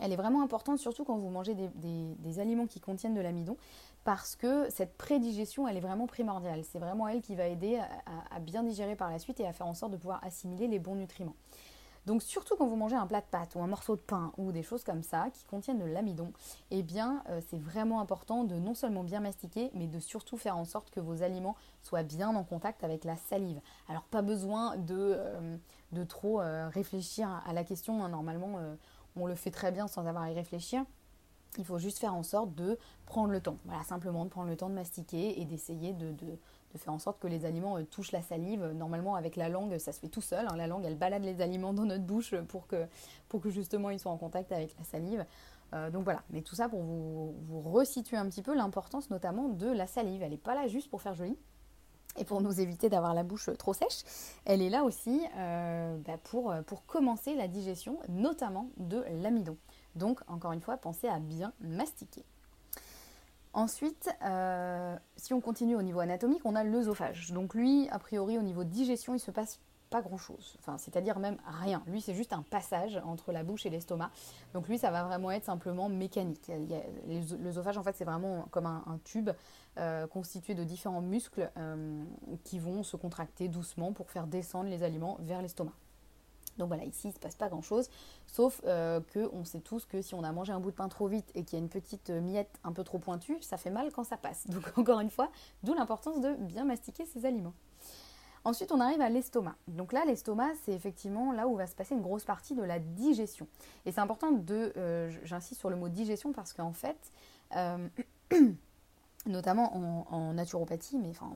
elle 0.00 0.12
est 0.12 0.16
vraiment 0.16 0.42
importante, 0.42 0.78
surtout 0.78 1.04
quand 1.04 1.16
vous 1.16 1.28
mangez 1.28 1.54
des 1.54 2.40
aliments 2.40 2.66
qui 2.66 2.80
contiennent 2.80 3.14
de 3.14 3.20
l'amidon, 3.20 3.56
parce 4.04 4.36
que 4.36 4.68
cette 4.70 4.96
prédigestion, 4.96 5.66
elle 5.66 5.78
est 5.78 5.80
vraiment 5.80 6.06
primordiale. 6.06 6.62
C'est 6.64 6.78
vraiment 6.78 7.08
elle 7.08 7.22
qui 7.22 7.34
va 7.34 7.46
aider 7.46 7.80
à, 8.30 8.38
bien 8.38 8.62
digérer 8.62 8.96
par 8.96 9.10
la 9.10 9.18
suite 9.18 9.40
et 9.40 9.46
à 9.46 9.52
faire 9.52 9.66
en 9.66 9.74
sorte 9.74 9.92
de 9.92 9.96
pouvoir 9.96 10.22
assimiler 10.22 10.68
les 10.68 10.78
bons 10.78 10.94
nutriments. 10.94 11.34
Donc 12.06 12.22
surtout 12.22 12.56
quand 12.56 12.66
vous 12.66 12.76
mangez 12.76 12.96
un 12.96 13.06
plat 13.06 13.20
de 13.20 13.26
pâtes 13.26 13.54
ou 13.54 13.62
un 13.62 13.66
morceau 13.66 13.96
de 13.96 14.00
pain 14.00 14.32
ou 14.36 14.52
des 14.52 14.62
choses 14.62 14.84
comme 14.84 15.02
ça 15.02 15.28
qui 15.32 15.44
contiennent 15.44 15.78
de 15.78 15.84
l'amidon, 15.84 16.32
eh 16.70 16.82
bien 16.82 17.22
euh, 17.30 17.40
c'est 17.48 17.58
vraiment 17.58 18.00
important 18.00 18.44
de 18.44 18.56
non 18.56 18.74
seulement 18.74 19.04
bien 19.04 19.20
mastiquer, 19.20 19.70
mais 19.74 19.86
de 19.86 19.98
surtout 19.98 20.36
faire 20.36 20.56
en 20.56 20.64
sorte 20.64 20.90
que 20.90 21.00
vos 21.00 21.22
aliments 21.22 21.56
soient 21.82 22.02
bien 22.02 22.28
en 22.28 22.44
contact 22.44 22.84
avec 22.84 23.04
la 23.04 23.16
salive. 23.16 23.60
Alors 23.88 24.04
pas 24.04 24.22
besoin 24.22 24.76
de, 24.76 25.16
euh, 25.16 26.04
trop 26.08 26.40
euh, 26.40 26.68
réfléchir 26.68 27.42
à 27.46 27.52
la 27.52 27.64
question, 27.64 28.04
hein. 28.04 28.08
normalement 28.08 28.58
on 29.16 29.26
le 29.26 29.34
fait 29.34 29.50
très 29.50 29.72
bien 29.72 29.86
sans 29.86 30.06
avoir 30.06 30.24
à 30.24 30.30
y 30.30 30.34
réfléchir. 30.34 30.84
Il 31.56 31.64
faut 31.64 31.78
juste 31.78 31.98
faire 31.98 32.14
en 32.14 32.24
sorte 32.24 32.54
de 32.54 32.76
prendre 33.06 33.30
le 33.30 33.40
temps. 33.40 33.58
Voilà, 33.64 33.84
simplement 33.84 34.24
de 34.24 34.30
prendre 34.30 34.48
le 34.48 34.56
temps 34.56 34.68
de 34.68 34.74
mastiquer 34.74 35.40
et 35.40 35.44
d'essayer 35.44 35.92
de, 35.92 36.10
de 36.10 36.36
faire 36.78 36.92
en 36.92 36.98
sorte 36.98 37.18
que 37.20 37.26
les 37.26 37.44
aliments 37.44 37.78
euh, 37.78 37.84
touchent 37.84 38.12
la 38.12 38.22
salive. 38.22 38.64
Normalement, 38.74 39.14
avec 39.14 39.36
la 39.36 39.48
langue, 39.48 39.78
ça 39.78 39.92
se 39.92 40.00
fait 40.00 40.08
tout 40.08 40.20
seul. 40.20 40.46
Hein. 40.48 40.56
La 40.56 40.66
langue, 40.66 40.84
elle 40.84 40.96
balade 40.96 41.24
les 41.24 41.40
aliments 41.40 41.72
dans 41.72 41.84
notre 41.84 42.04
bouche 42.04 42.34
pour 42.48 42.66
que, 42.66 42.86
justement 43.50 43.90
ils 43.90 43.98
soient 43.98 44.12
en 44.12 44.16
contact 44.16 44.52
avec 44.52 44.74
la 44.78 44.84
salive. 44.84 45.24
Euh, 45.72 45.90
donc 45.90 46.04
voilà, 46.04 46.22
mais 46.30 46.42
tout 46.42 46.54
ça 46.54 46.68
pour 46.68 46.82
vous, 46.82 47.34
resituer 47.64 48.16
un 48.16 48.28
petit 48.28 48.42
peu 48.42 48.54
l'importance 48.54 49.10
notamment 49.10 49.48
de 49.48 49.66
la 49.66 49.86
salive. 49.86 50.22
Elle 50.22 50.30
n'est 50.30 50.36
pas 50.36 50.54
là 50.54 50.68
juste 50.68 50.88
pour 50.88 51.02
faire 51.02 51.14
joli 51.14 51.36
et 52.16 52.24
pour 52.24 52.40
nous 52.40 52.60
éviter 52.60 52.88
d'avoir 52.88 53.12
la 53.12 53.24
bouche 53.24 53.50
trop 53.58 53.72
sèche. 53.72 54.04
Elle 54.44 54.62
est 54.62 54.70
là 54.70 54.84
aussi 54.84 55.20
euh, 55.36 55.96
bah, 55.98 56.18
pour, 56.22 56.54
pour 56.66 56.86
commencer 56.86 57.34
la 57.34 57.48
digestion, 57.48 57.98
notamment 58.08 58.70
de 58.76 59.04
l'amidon. 59.22 59.56
Donc 59.96 60.20
encore 60.28 60.52
une 60.52 60.60
fois, 60.60 60.76
pensez 60.76 61.08
à 61.08 61.18
bien 61.18 61.52
mastiquer. 61.60 62.24
Ensuite, 63.54 64.10
euh, 64.24 64.96
si 65.16 65.32
on 65.32 65.40
continue 65.40 65.76
au 65.76 65.82
niveau 65.82 66.00
anatomique, 66.00 66.40
on 66.44 66.56
a 66.56 66.64
l'œsophage. 66.64 67.30
Donc 67.30 67.54
lui, 67.54 67.88
a 67.90 68.00
priori, 68.00 68.36
au 68.36 68.42
niveau 68.42 68.64
digestion, 68.64 69.14
il 69.14 69.20
se 69.20 69.30
passe 69.30 69.60
pas 69.90 70.02
grand-chose. 70.02 70.56
Enfin, 70.58 70.76
c'est-à-dire 70.76 71.20
même 71.20 71.36
rien. 71.62 71.80
Lui, 71.86 72.00
c'est 72.00 72.14
juste 72.14 72.32
un 72.32 72.42
passage 72.42 73.00
entre 73.04 73.30
la 73.30 73.44
bouche 73.44 73.64
et 73.64 73.70
l'estomac. 73.70 74.10
Donc 74.54 74.66
lui, 74.66 74.76
ça 74.76 74.90
va 74.90 75.04
vraiment 75.04 75.30
être 75.30 75.44
simplement 75.44 75.88
mécanique. 75.88 76.50
L'œsophage, 77.38 77.78
en 77.78 77.84
fait, 77.84 77.94
c'est 77.94 78.04
vraiment 78.04 78.48
comme 78.50 78.66
un, 78.66 78.98
tube 79.04 79.30
euh, 79.78 80.08
constitué 80.08 80.54
de 80.54 80.64
différents 80.64 81.00
muscles 81.00 81.48
euh, 81.56 82.02
qui 82.42 82.58
vont 82.58 82.82
se 82.82 82.96
contracter 82.96 83.46
doucement 83.46 83.92
pour 83.92 84.10
faire 84.10 84.26
descendre 84.26 84.68
les 84.68 84.82
aliments 84.82 85.16
vers 85.20 85.40
l'estomac. 85.40 85.74
Donc 86.58 86.68
voilà, 86.68 86.84
ici, 86.84 87.02
il 87.04 87.08
ne 87.08 87.14
se 87.14 87.18
passe 87.18 87.34
pas 87.34 87.48
grand-chose, 87.48 87.88
sauf 88.26 88.60
euh, 88.64 89.00
qu'on 89.12 89.44
sait 89.44 89.60
tous 89.60 89.84
que 89.84 90.02
si 90.02 90.14
on 90.14 90.22
a 90.22 90.32
mangé 90.32 90.52
un 90.52 90.60
bout 90.60 90.70
de 90.70 90.76
pain 90.76 90.88
trop 90.88 91.08
vite 91.08 91.30
et 91.34 91.44
qu'il 91.44 91.58
y 91.58 91.60
a 91.60 91.62
une 91.62 91.68
petite 91.68 92.10
euh, 92.10 92.20
miette 92.20 92.58
un 92.64 92.72
peu 92.72 92.84
trop 92.84 92.98
pointue, 92.98 93.38
ça 93.40 93.56
fait 93.56 93.70
mal 93.70 93.90
quand 93.92 94.04
ça 94.04 94.16
passe. 94.16 94.46
Donc 94.48 94.76
encore 94.78 95.00
une 95.00 95.10
fois, 95.10 95.30
d'où 95.62 95.74
l'importance 95.74 96.20
de 96.20 96.34
bien 96.34 96.64
mastiquer 96.64 97.04
ces 97.06 97.26
aliments. 97.26 97.54
Ensuite, 98.44 98.72
on 98.72 98.80
arrive 98.80 99.00
à 99.00 99.08
l'estomac. 99.08 99.56
Donc 99.68 99.92
là, 99.92 100.04
l'estomac, 100.04 100.50
c'est 100.64 100.72
effectivement 100.72 101.32
là 101.32 101.48
où 101.48 101.56
va 101.56 101.66
se 101.66 101.74
passer 101.74 101.94
une 101.94 102.02
grosse 102.02 102.24
partie 102.24 102.54
de 102.54 102.62
la 102.62 102.78
digestion. 102.78 103.48
Et 103.86 103.92
c'est 103.92 104.00
important 104.00 104.32
de, 104.32 104.72
euh, 104.76 105.10
j'insiste 105.22 105.60
sur 105.60 105.70
le 105.70 105.76
mot 105.76 105.88
digestion 105.88 106.32
parce 106.32 106.52
qu'en 106.52 106.74
fait, 106.74 107.10
notamment 109.26 110.12
en, 110.12 110.34
naturopathie, 110.34 110.98
mais 110.98 111.10
enfin, 111.10 111.34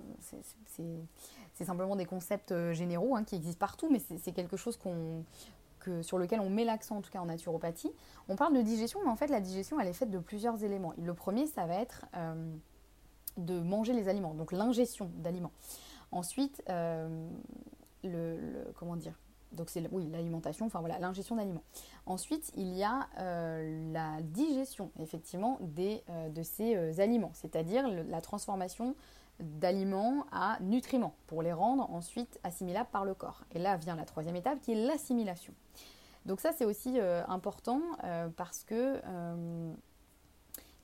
c'est 1.56 1.64
simplement 1.64 1.96
des 1.96 2.04
concepts 2.04 2.52
euh, 2.52 2.72
généraux 2.72 3.16
hein, 3.16 3.24
qui 3.24 3.34
existent 3.34 3.58
partout, 3.58 3.88
mais 3.90 3.98
c'est 3.98 4.32
quelque 4.32 4.56
chose 4.56 4.78
que, 4.78 6.02
sur 6.02 6.18
lequel 6.18 6.40
on 6.40 6.50
met 6.50 6.64
l'accent 6.64 6.98
en 6.98 7.00
tout 7.00 7.10
cas 7.10 7.20
en 7.20 7.26
naturopathie. 7.26 7.90
On 8.28 8.36
parle 8.36 8.54
de 8.54 8.60
digestion, 8.60 9.00
mais 9.02 9.10
en 9.10 9.16
fait 9.16 9.28
la 9.28 9.40
digestion 9.40 9.80
elle 9.80 9.88
est 9.88 9.94
faite 9.94 10.10
de 10.10 10.18
plusieurs 10.18 10.62
éléments. 10.62 10.92
Le 10.98 11.14
premier, 11.14 11.46
ça 11.46 11.64
va 11.64 11.76
être 11.76 12.04
euh, 12.14 12.52
de 13.38 13.58
manger 13.58 13.94
les 13.94 14.08
aliments, 14.08 14.34
donc 14.34 14.52
l'ingestion 14.52 15.10
d'aliments. 15.16 15.52
Ensuite, 16.12 16.62
euh, 16.68 17.28
le, 18.04 18.70
comment 18.74 18.96
dire 18.96 19.18
donc 19.52 19.70
c'est 19.70 19.86
oui, 19.92 20.08
l'alimentation, 20.10 20.66
enfin 20.66 20.80
voilà, 20.80 20.98
l'ingestion 20.98 21.36
d'aliments. 21.36 21.62
Ensuite, 22.06 22.52
il 22.56 22.74
y 22.74 22.82
a 22.82 23.08
euh, 23.18 23.92
la 23.92 24.20
digestion, 24.22 24.90
effectivement, 24.98 25.58
des, 25.60 26.02
euh, 26.10 26.28
de 26.28 26.42
ces 26.42 26.76
euh, 26.76 27.00
aliments, 27.00 27.32
c'est-à-dire 27.34 27.88
la 27.88 28.20
transformation 28.20 28.94
d'aliments 29.40 30.24
à 30.32 30.58
nutriments 30.60 31.14
pour 31.26 31.42
les 31.42 31.52
rendre 31.52 31.88
ensuite 31.90 32.40
assimilables 32.42 32.90
par 32.90 33.04
le 33.04 33.14
corps. 33.14 33.44
Et 33.52 33.58
là 33.58 33.76
vient 33.76 33.94
la 33.94 34.04
troisième 34.04 34.34
étape 34.34 34.60
qui 34.60 34.72
est 34.72 34.86
l'assimilation. 34.86 35.54
Donc 36.26 36.40
ça 36.40 36.50
c'est 36.52 36.64
aussi 36.64 36.98
important 37.28 37.80
parce 38.36 38.64
que 38.64 39.00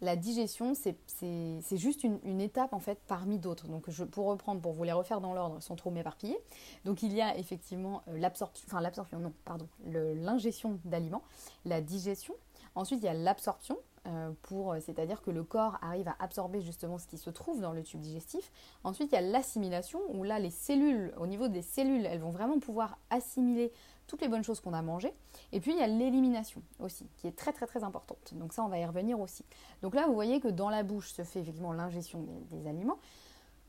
la 0.00 0.16
digestion, 0.16 0.74
c'est 0.74 1.76
juste 1.76 2.04
une, 2.04 2.40
étape 2.40 2.72
en 2.72 2.78
fait 2.78 2.98
parmi 3.06 3.38
d'autres. 3.38 3.68
Donc 3.68 3.88
je, 3.88 4.04
pour 4.04 4.26
reprendre, 4.26 4.60
pour 4.60 4.72
vous 4.72 4.84
les 4.84 4.92
refaire 4.92 5.20
dans 5.20 5.34
l'ordre 5.34 5.62
sans 5.62 5.76
trop 5.76 5.90
m'éparpiller. 5.90 6.38
Donc 6.84 7.02
il 7.02 7.12
y 7.12 7.20
a 7.20 7.36
effectivement 7.38 8.02
euh, 8.08 8.18
l'absorption, 8.18 8.64
enfin 8.68 8.80
l'absorption, 8.80 9.18
non, 9.18 9.32
pardon, 9.44 9.68
l'ingestion 9.86 10.78
d'aliments, 10.84 11.22
la 11.64 11.80
digestion. 11.80 12.34
Ensuite 12.74 13.00
il 13.00 13.06
y 13.06 13.08
a 13.08 13.14
l'absorption, 13.14 13.78
euh, 14.06 14.32
pour, 14.42 14.74
c'est-à-dire 14.80 15.22
que 15.22 15.30
le 15.30 15.44
corps 15.44 15.78
arrive 15.80 16.08
à 16.08 16.16
absorber 16.18 16.60
justement 16.60 16.98
ce 16.98 17.06
qui 17.06 17.16
se 17.16 17.30
trouve 17.30 17.60
dans 17.60 17.72
le 17.72 17.82
tube 17.82 18.00
digestif. 18.00 18.50
Ensuite 18.82 19.12
il 19.12 19.14
y 19.14 19.18
a 19.18 19.22
l'assimilation, 19.22 20.00
où 20.10 20.24
là 20.24 20.38
les 20.38 20.50
cellules, 20.50 21.14
au 21.16 21.26
niveau 21.26 21.48
des 21.48 21.62
cellules, 21.62 22.04
elles 22.04 22.20
vont 22.20 22.30
vraiment 22.30 22.58
pouvoir 22.58 22.98
assimiler 23.10 23.72
toutes 24.06 24.22
les 24.22 24.28
bonnes 24.28 24.44
choses 24.44 24.60
qu'on 24.60 24.72
a 24.72 24.82
mangées. 24.82 25.14
Et 25.52 25.60
puis 25.60 25.72
il 25.72 25.78
y 25.78 25.82
a 25.82 25.86
l'élimination 25.86 26.62
aussi, 26.78 27.06
qui 27.16 27.26
est 27.26 27.36
très 27.36 27.52
très 27.52 27.66
très 27.66 27.84
importante. 27.84 28.34
Donc 28.34 28.52
ça, 28.52 28.64
on 28.64 28.68
va 28.68 28.78
y 28.78 28.84
revenir 28.84 29.20
aussi. 29.20 29.44
Donc 29.82 29.94
là, 29.94 30.06
vous 30.06 30.14
voyez 30.14 30.40
que 30.40 30.48
dans 30.48 30.70
la 30.70 30.82
bouche 30.82 31.12
se 31.12 31.22
fait 31.22 31.40
effectivement 31.40 31.72
l'ingestion 31.72 32.26
des, 32.50 32.66
aliments. 32.66 32.98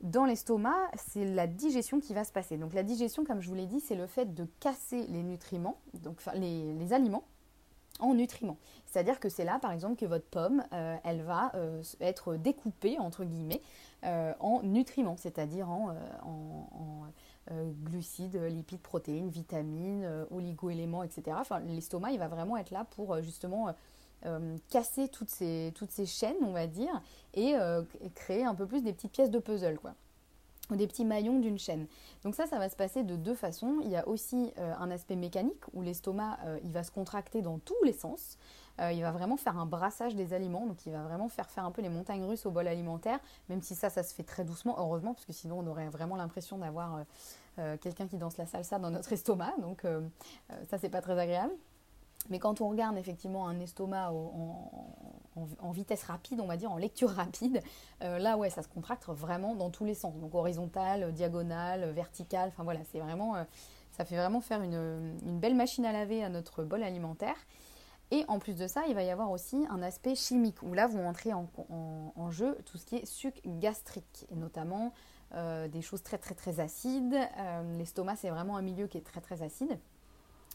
Dans 0.01 0.25
l'estomac, 0.25 0.75
c'est 0.97 1.25
la 1.25 1.47
digestion 1.47 1.99
qui 1.99 2.13
va 2.13 2.23
se 2.23 2.31
passer. 2.31 2.57
Donc 2.57 2.73
la 2.73 2.83
digestion, 2.83 3.23
comme 3.23 3.41
je 3.41 3.47
vous 3.47 3.55
l'ai 3.55 3.65
dit, 3.65 3.79
c'est 3.79 3.95
le 3.95 4.07
fait 4.07 4.33
de 4.33 4.45
casser 4.59 5.05
les 5.07 5.23
nutriments, 5.23 5.77
donc 5.93 6.19
les, 6.35 6.93
aliments, 6.93 7.23
en 7.99 8.13
nutriments. 8.13 8.57
C'est-à-dire 8.85 9.19
que 9.21 9.29
c'est 9.29 9.45
là, 9.45 9.57
par 9.57 9.71
exemple, 9.71 9.95
que 9.95 10.05
votre 10.05 10.25
pomme, 10.25 10.63
euh, 10.73 10.97
elle 11.05 11.21
va 11.21 11.51
euh, 11.55 11.81
être 12.01 12.35
découpée, 12.35 12.99
entre 12.99 13.23
guillemets, 13.23 13.61
euh, 14.05 14.33
en 14.39 14.61
nutriments, 14.61 15.17
c'est-à-dire 15.17 15.67
en, 15.67 15.89
euh, 15.89 15.93
glucides, 18.05 18.35
lipides, 18.35 18.81
protéines, 18.81 19.29
vitamines, 19.29 20.03
euh, 20.03 20.25
oligo-éléments, 20.31 21.03
etc. 21.03 21.37
L'estomac, 21.67 22.11
il 22.11 22.19
va 22.19 22.27
vraiment 22.27 22.57
être 22.57 22.71
là 22.71 22.85
pour 22.91 23.13
euh, 23.13 23.21
justement 23.21 23.73
casser 24.71 25.07
toutes 25.07 25.29
ces, 25.29 25.71
chaînes, 26.07 26.37
on 26.41 26.51
va 26.51 26.65
dire, 26.65 26.99
et 27.35 27.53
créer 28.15 28.43
un 28.43 28.55
peu 28.55 28.65
plus 28.65 28.81
des 28.81 28.91
petites 28.91 29.11
pièces 29.11 29.29
de 29.29 29.37
puzzle, 29.37 29.77
quoi 29.77 29.93
des 30.71 30.87
petits 30.87 31.05
maillons 31.05 31.37
d'une 31.37 31.59
chaîne. 31.59 31.85
Donc 32.23 32.33
ça, 32.33 32.47
ça 32.47 32.57
va 32.57 32.69
se 32.69 32.75
passer 32.75 33.03
de 33.03 33.15
deux 33.15 33.35
façons. 33.35 33.81
Il 33.83 33.91
y 33.91 33.95
a 33.95 34.07
aussi 34.07 34.51
un 34.57 34.89
aspect 34.89 35.15
mécanique 35.15 35.61
où 35.73 35.83
l'estomac, 35.83 36.39
va 36.63 36.81
se 36.81 36.89
contracter 36.89 37.43
dans 37.43 37.59
tous 37.59 37.83
les 37.83 37.93
sens. 37.93 38.39
Euh, 38.81 38.91
il 38.91 39.01
va 39.01 39.11
vraiment 39.11 39.37
faire 39.37 39.57
un 39.57 39.65
brassage 39.65 40.15
des 40.15 40.33
aliments, 40.33 40.65
donc 40.65 40.85
il 40.85 40.91
va 40.91 41.03
vraiment 41.03 41.29
faire 41.29 41.49
faire 41.49 41.65
un 41.65 41.71
peu 41.71 41.81
les 41.81 41.89
montagnes 41.89 42.25
russes 42.25 42.45
au 42.45 42.51
bol 42.51 42.67
alimentaire, 42.67 43.19
même 43.47 43.61
si 43.61 43.73
ça, 43.73 43.89
ça 43.89 44.03
se 44.03 44.13
fait 44.13 44.23
très 44.23 44.43
doucement, 44.43 44.75
heureusement, 44.77 45.13
parce 45.13 45.25
que 45.25 45.33
sinon 45.33 45.59
on 45.59 45.67
aurait 45.67 45.87
vraiment 45.87 46.17
l'impression 46.17 46.57
d'avoir 46.57 47.05
euh, 47.59 47.73
euh, 47.73 47.77
quelqu'un 47.77 48.07
qui 48.07 48.17
danse 48.17 48.37
la 48.37 48.45
salsa 48.45 48.79
dans 48.79 48.91
notre 48.91 49.11
estomac, 49.13 49.53
donc 49.61 49.85
ça, 50.69 50.77
c'est 50.77 50.89
pas 50.89 51.01
très 51.01 51.17
agréable. 51.17 51.53
Mais 52.29 52.39
quand 52.39 52.59
on 52.59 52.69
regarde 52.69 52.97
effectivement 52.97 53.47
un 53.47 53.59
estomac 53.59 54.11
en, 54.11 55.71
vitesse 55.71 56.03
rapide, 56.03 56.39
on 56.41 56.47
va 56.47 56.57
dire 56.57 56.71
en 56.71 56.77
lecture 56.77 57.09
rapide, 57.09 57.61
là 58.01 58.37
ouais, 58.37 58.49
ça 58.49 58.63
se 58.63 58.67
contracte 58.67 59.05
vraiment 59.07 59.55
dans 59.55 59.69
tous 59.69 59.85
les 59.85 59.93
sens, 59.93 60.15
donc 60.17 60.33
horizontal, 60.33 61.13
diagonale, 61.13 61.91
vertical, 61.91 62.49
enfin 62.49 62.63
voilà, 62.63 62.79
c'est 62.91 62.99
vraiment, 62.99 63.35
ça 63.91 64.05
fait 64.05 64.15
vraiment 64.15 64.41
faire 64.41 64.61
une, 64.61 65.39
belle 65.39 65.55
machine 65.55 65.85
à 65.85 65.91
laver 65.91 66.23
à 66.23 66.29
notre 66.29 66.63
bol 66.63 66.81
alimentaire. 66.81 67.35
Et 68.11 68.23
en 68.27 68.39
plus 68.39 68.55
de 68.55 68.67
ça, 68.67 68.83
il 68.87 68.95
va 68.95 69.03
y 69.03 69.09
avoir 69.09 69.31
aussi 69.31 69.65
un 69.69 69.81
aspect 69.81 70.15
chimique, 70.15 70.61
où 70.61 70.73
là 70.73 70.87
vont 70.87 71.07
entrer 71.07 71.31
en, 71.33 72.31
jeu 72.31 72.57
tout 72.65 72.77
ce 72.77 72.85
qui 72.85 72.97
est 72.97 73.05
suc 73.05 73.41
gastrique, 73.45 74.25
et 74.29 74.35
notamment 74.35 74.93
euh, 75.33 75.67
des 75.67 75.81
choses 75.81 76.03
très 76.03 76.17
très 76.17 76.35
très 76.35 76.59
acides. 76.59 77.15
Euh, 77.15 77.77
l'estomac, 77.77 78.15
c'est 78.17 78.29
vraiment 78.29 78.57
un 78.57 78.61
milieu 78.61 78.87
qui 78.87 78.97
est 78.97 79.05
très 79.05 79.21
très 79.21 79.41
acide, 79.41 79.77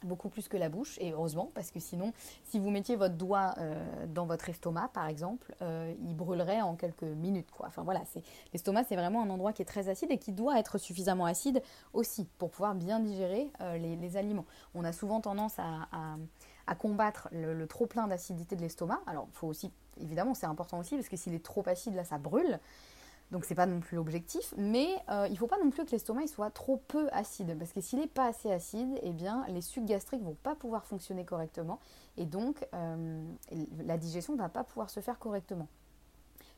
beaucoup 0.05 0.29
plus 0.29 0.49
que 0.49 0.57
la 0.57 0.69
bouche, 0.69 0.97
et 1.01 1.13
heureusement, 1.13 1.51
parce 1.55 1.71
que 1.71 1.81
sinon, 1.81 2.13
si 2.45 2.59
vous 2.59 2.71
mettiez 2.71 2.97
votre 2.97 3.17
doigt 3.17 3.55
euh, 3.59 4.07
dans 4.07 4.27
votre 4.27 4.49
estomac, 4.49 4.89
par 4.95 5.07
exemple, 5.07 5.55
il 5.61 6.15
brûlerait 6.15 6.63
en 6.63 6.77
quelques 6.77 7.03
minutes. 7.03 7.51
Quoi. 7.51 7.67
Enfin 7.67 7.83
voilà, 7.83 8.03
l'estomac, 8.53 8.85
c'est 8.85 8.97
vraiment 8.97 9.23
un 9.23 9.31
endroit 9.31 9.53
qui 9.53 9.63
est 9.63 9.67
très 9.67 9.89
acide 9.89 10.11
et 10.11 10.19
qui 10.19 10.33
doit 10.33 10.59
être 10.59 10.79
suffisamment 10.79 11.27
acide 11.27 11.63
aussi 11.93 12.27
pour 12.39 12.51
pouvoir 12.51 12.75
bien 12.75 13.01
digérer 13.01 13.51
les, 13.79 14.17
aliments. 14.17 14.47
On 14.75 14.85
a 14.85 14.93
souvent 14.93 15.21
tendance 15.21 15.59
à 15.59 16.75
combattre 16.77 17.29
le, 17.33 17.67
trop 17.67 17.87
plein 17.87 18.07
d'acidité 18.07 18.57
de 18.57 18.63
l'estomac. 18.63 19.01
Alors, 19.07 19.29
faut 19.33 19.49
aussi, 19.49 19.71
évidemment, 20.01 20.35
c'est 20.35 20.47
important 20.47 20.79
aussi 20.79 20.95
parce 20.95 21.09
que 21.09 21.17
s'il 21.17 21.35
est 21.35 21.45
trop 21.45 21.63
acide, 21.67 21.95
là, 21.95 22.05
ça 22.05 22.17
brûle. 22.17 22.59
Donc 23.31 23.45
c'est 23.45 23.55
pas 23.55 23.67
non 23.67 23.79
plus 23.79 23.97
l'objectif, 23.97 24.55
mais 24.57 24.89
euh, 25.09 25.29
il 25.31 25.39
faut 25.39 25.47
pas 25.47 25.59
non 25.63 25.71
plus 25.71 25.85
que 25.85 25.93
l'estomac 25.93 26.27
soit 26.27 26.51
trop 26.51 26.79
peu 26.89 27.09
acide, 27.13 27.57
parce 27.59 27.73
que 27.73 27.81
s'il 27.81 28.01
n'est 28.01 28.09
pas 28.09 28.27
assez 28.27 28.51
acide, 28.51 28.99
eh 29.03 29.13
bien 29.13 29.45
les 29.49 29.61
sucs 29.61 29.85
gastriques 29.85 30.23
vont 30.23 30.37
pas 30.43 30.57
pouvoir 30.57 30.85
fonctionner 30.85 31.25
correctement, 31.25 31.79
et 32.17 32.27
donc 32.27 32.67
euh, 32.75 33.23
la 33.85 33.99
digestion 33.99 34.33
ne 34.33 34.39
va 34.39 34.49
pas 34.49 34.65
pouvoir 34.65 34.91
se 34.91 34.99
faire 34.99 35.19
correctement. 35.21 35.69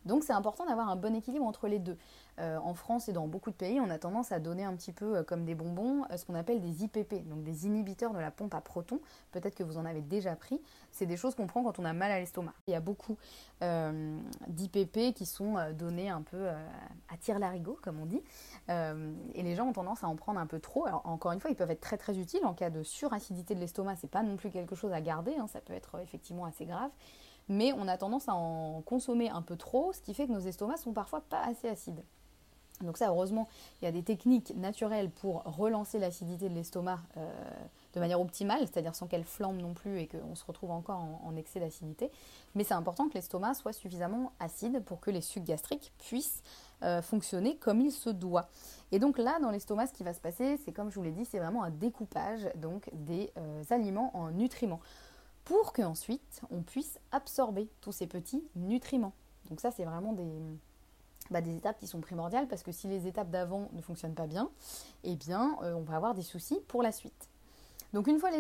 Donc 0.07 0.25
c'est 0.25 0.33
important 0.33 0.67
d'avoir 0.67 0.89
un 0.89 0.97
bon 0.97 1.15
équilibre 1.15 1.45
entre 1.45 1.69
les 1.69 1.79
deux. 1.79 1.97
Euh, 2.41 2.57
en 2.59 2.73
France 2.73 3.09
et 3.09 3.13
dans 3.13 3.27
beaucoup 3.27 3.51
de 3.51 3.57
pays, 3.57 3.79
on 3.79 3.91
a 3.91 3.99
tendance 3.99 4.33
à 4.33 4.41
donner 4.41 4.65
un 4.65 4.75
petit 4.75 4.93
peu 4.93 5.19
euh, 5.19 5.23
comme 5.23 5.45
des 5.45 5.55
bonbons 5.55 6.05
euh, 6.11 6.17
ce 6.17 6.25
qu'on 6.25 6.35
appelle 6.35 6.63
des 6.63 6.83
IPP, 6.83 7.29
donc 7.29 7.43
des 7.43 7.67
inhibiteurs 7.67 8.15
de 8.15 8.19
la 8.19 8.31
pompe 8.31 8.55
à 8.55 8.63
protons. 8.63 9.01
Peut-être 9.33 9.55
que 9.55 9.63
vous 9.63 9.77
en 9.77 9.85
avez 9.85 10.01
déjà 10.01 10.35
pris. 10.35 10.59
C'est 10.93 11.05
des 11.05 11.19
choses 11.19 11.35
qu'on 11.35 11.47
prend 11.47 11.63
quand 11.63 11.79
on 11.79 11.85
a 11.85 11.93
mal 11.93 12.11
à 12.11 12.19
l'estomac. 12.19 12.55
Il 12.67 12.71
y 12.73 12.75
a 12.75 12.81
beaucoup 12.81 13.17
d'IPP 13.61 15.15
qui 15.15 15.25
sont 15.25 15.55
donnés 15.79 16.09
un 16.09 16.23
peu 16.23 16.49
à 16.49 17.17
tire 17.21 17.39
larigot, 17.39 17.79
comme 17.81 18.01
on 18.01 18.07
dit. 18.07 18.23
et 18.69 19.43
les 19.43 19.55
gens 19.55 19.69
ont 19.69 19.73
tendance 19.73 20.03
à 20.03 20.09
en 20.09 20.17
prendre 20.17 20.41
un 20.41 20.47
peu 20.47 20.59
trop. 20.59 20.87
Encore 21.05 21.31
une 21.33 21.39
fois, 21.39 21.51
ils 21.51 21.57
peuvent 21.57 21.71
être 21.71 21.81
très 21.81 21.97
très 21.97 22.19
utiles 22.19 22.45
en 22.45 22.55
cas 22.55 22.71
de 22.71 22.83
suracidité 22.83 23.55
de 23.55 23.61
l'estomac. 23.61 23.97
C'est 23.97 24.11
pas 24.11 24.25
non 24.25 24.37
plus 24.37 24.51
quelque 24.51 24.75
chose 24.75 24.93
à 24.93 25.01
garder. 25.01 25.37
Hein. 25.39 25.47
ça 25.47 25.61
peut 25.61 25.75
être 25.75 26.01
effectivement 26.01 26.45
assez 26.45 26.65
grave 26.65 26.91
mais 27.49 27.73
on 27.73 27.89
a 27.89 27.97
tendance 27.97 28.29
à 28.29 28.35
en 28.35 28.83
consommer 28.83 29.31
un 29.31 29.43
peu 29.43 29.57
trop, 29.57 29.93
ce 29.93 30.01
qui 30.01 30.15
fait 30.15 30.27
que 30.27 30.33
nos 30.33 30.41
estomacs 30.41 30.79
sont 30.79 30.93
parfois 30.93 31.21
pas 31.21 31.43
assez 31.43 31.69
acides. 31.69 32.03
Donc 32.83 32.97
ça, 32.97 33.09
heureusement, 33.09 33.49
il 33.81 33.85
y 33.85 33.89
a 33.89 33.93
des 33.93 34.03
techniques 34.03 34.55
naturelles 34.57 35.11
pour 35.11 35.43
relancer 35.45 35.99
l'acidité 35.99 36.49
de 36.49 36.55
l'estomac 36.55 36.99
euh, 37.17 37.31
de 37.95 38.01
manière 38.01 38.21
optimale, 38.21 38.61
c'est-à-dire 38.61 38.95
sans 38.95 39.07
qu'elle 39.07 39.25
flambe 39.25 39.61
non 39.61 39.75
plus 39.75 40.01
et 40.01 40.09
qu'on 40.09 40.35
se 40.35 40.45
retrouve 40.45 40.71
encore 40.71 41.05
en, 41.25 41.37
excès 41.37 41.61
d'acidité. 41.61 42.11
Mais 42.55 42.65
c'est 42.65 42.75
important 42.75 43.09
que 43.09 43.15
l'estomac 43.15 43.55
soit 43.55 43.73
suffisamment 43.73 44.33
acide 44.41 44.83
pour 44.85 45.01
que 45.01 45.11
les 45.11 45.21
sucs 45.21 45.45
gastriques 45.45 45.93
puissent 45.99 46.43
euh, 46.83 47.01
fonctionner 47.03 47.57
comme 47.57 47.81
il 47.81 47.93
se 47.93 48.11
doit. 48.11 48.49
Et 48.91 48.99
donc 48.99 49.19
là, 49.19 49.39
dans 49.41 49.51
l'estomac, 49.51 49.87
ce 49.87 49.93
qui 49.93 50.03
va 50.03 50.13
se 50.13 50.21
passer, 50.21 50.59
c'est 50.65 50.73
comme 50.73 50.91
je 50.91 50.97
vous 50.97 51.03
l'ai 51.03 51.13
dit, 51.13 51.25
c'est 51.25 51.39
vraiment 51.39 51.63
un 51.63 51.71
découpage 51.71 52.49
donc 52.57 52.91
des 52.93 53.31
euh, 53.39 53.63
aliments 53.71 54.11
en 54.17 54.31
nutriments 54.31 54.81
pour 55.45 55.73
qu'ensuite 55.73 56.43
on 56.51 56.63
puisse 56.63 56.99
absorber 57.11 57.69
tous 57.81 57.93
ces 57.93 58.07
petits 58.07 58.45
nutriments. 58.57 59.15
Donc 59.49 59.61
ça, 59.61 59.71
c'est 59.71 59.85
vraiment 59.85 60.13
des, 60.13 60.31
bah, 61.31 61.41
des 61.41 61.57
étapes 61.57 61.79
qui 61.79 61.87
sont 61.87 62.01
primordiales 62.01 62.49
parce 62.49 62.63
que 62.63 62.73
si 62.73 62.89
les 62.89 63.07
étapes 63.07 63.31
d'avant 63.31 63.69
ne 63.73 63.83
fonctionnent 63.83 64.15
pas 64.15 64.27
bien, 64.27 64.51
eh 65.05 65.17
bien, 65.17 65.57
euh, 65.63 65.75
on 65.75 65.83
va 65.83 65.97
avoir 65.97 66.15
des 66.15 66.23
soucis 66.23 66.61
pour 66.69 66.83
la 66.83 66.93
suite. 66.93 67.29
Donc 67.93 68.07
une 68.07 68.19
fois 68.19 68.31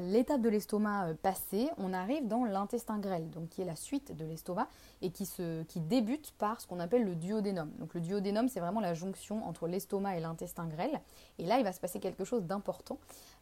l'étape 0.00 0.40
de 0.40 0.48
l'estomac 0.48 1.06
euh, 1.06 1.14
passée, 1.14 1.70
on 1.78 1.92
arrive 1.92 2.26
dans 2.26 2.44
l'intestin 2.44 2.98
grêle, 2.98 3.30
donc 3.30 3.48
qui 3.50 3.62
est 3.62 3.64
la 3.64 3.76
suite 3.76 4.16
de 4.16 4.24
l'estomac 4.24 4.66
et 5.00 5.10
qui, 5.10 5.28
débute 5.76 6.32
par 6.38 6.60
ce 6.60 6.66
qu'on 6.66 6.80
appelle 6.80 7.04
le 7.04 7.14
duodénum. 7.14 7.70
Donc 7.78 7.94
le 7.94 8.00
duodénum, 8.00 8.48
c'est 8.48 8.58
vraiment 8.58 8.80
la 8.80 8.94
jonction 8.94 9.46
entre 9.46 9.68
l'estomac 9.68 10.16
et 10.16 10.20
l'intestin 10.20 10.66
grêle. 10.66 11.00
Et 11.38 11.46
là, 11.46 11.58
il 11.58 11.64
va 11.64 11.72
se 11.72 11.80
passer 11.80 12.00
quelque 12.00 12.24
chose 12.24 12.44
d'important. 12.44 12.98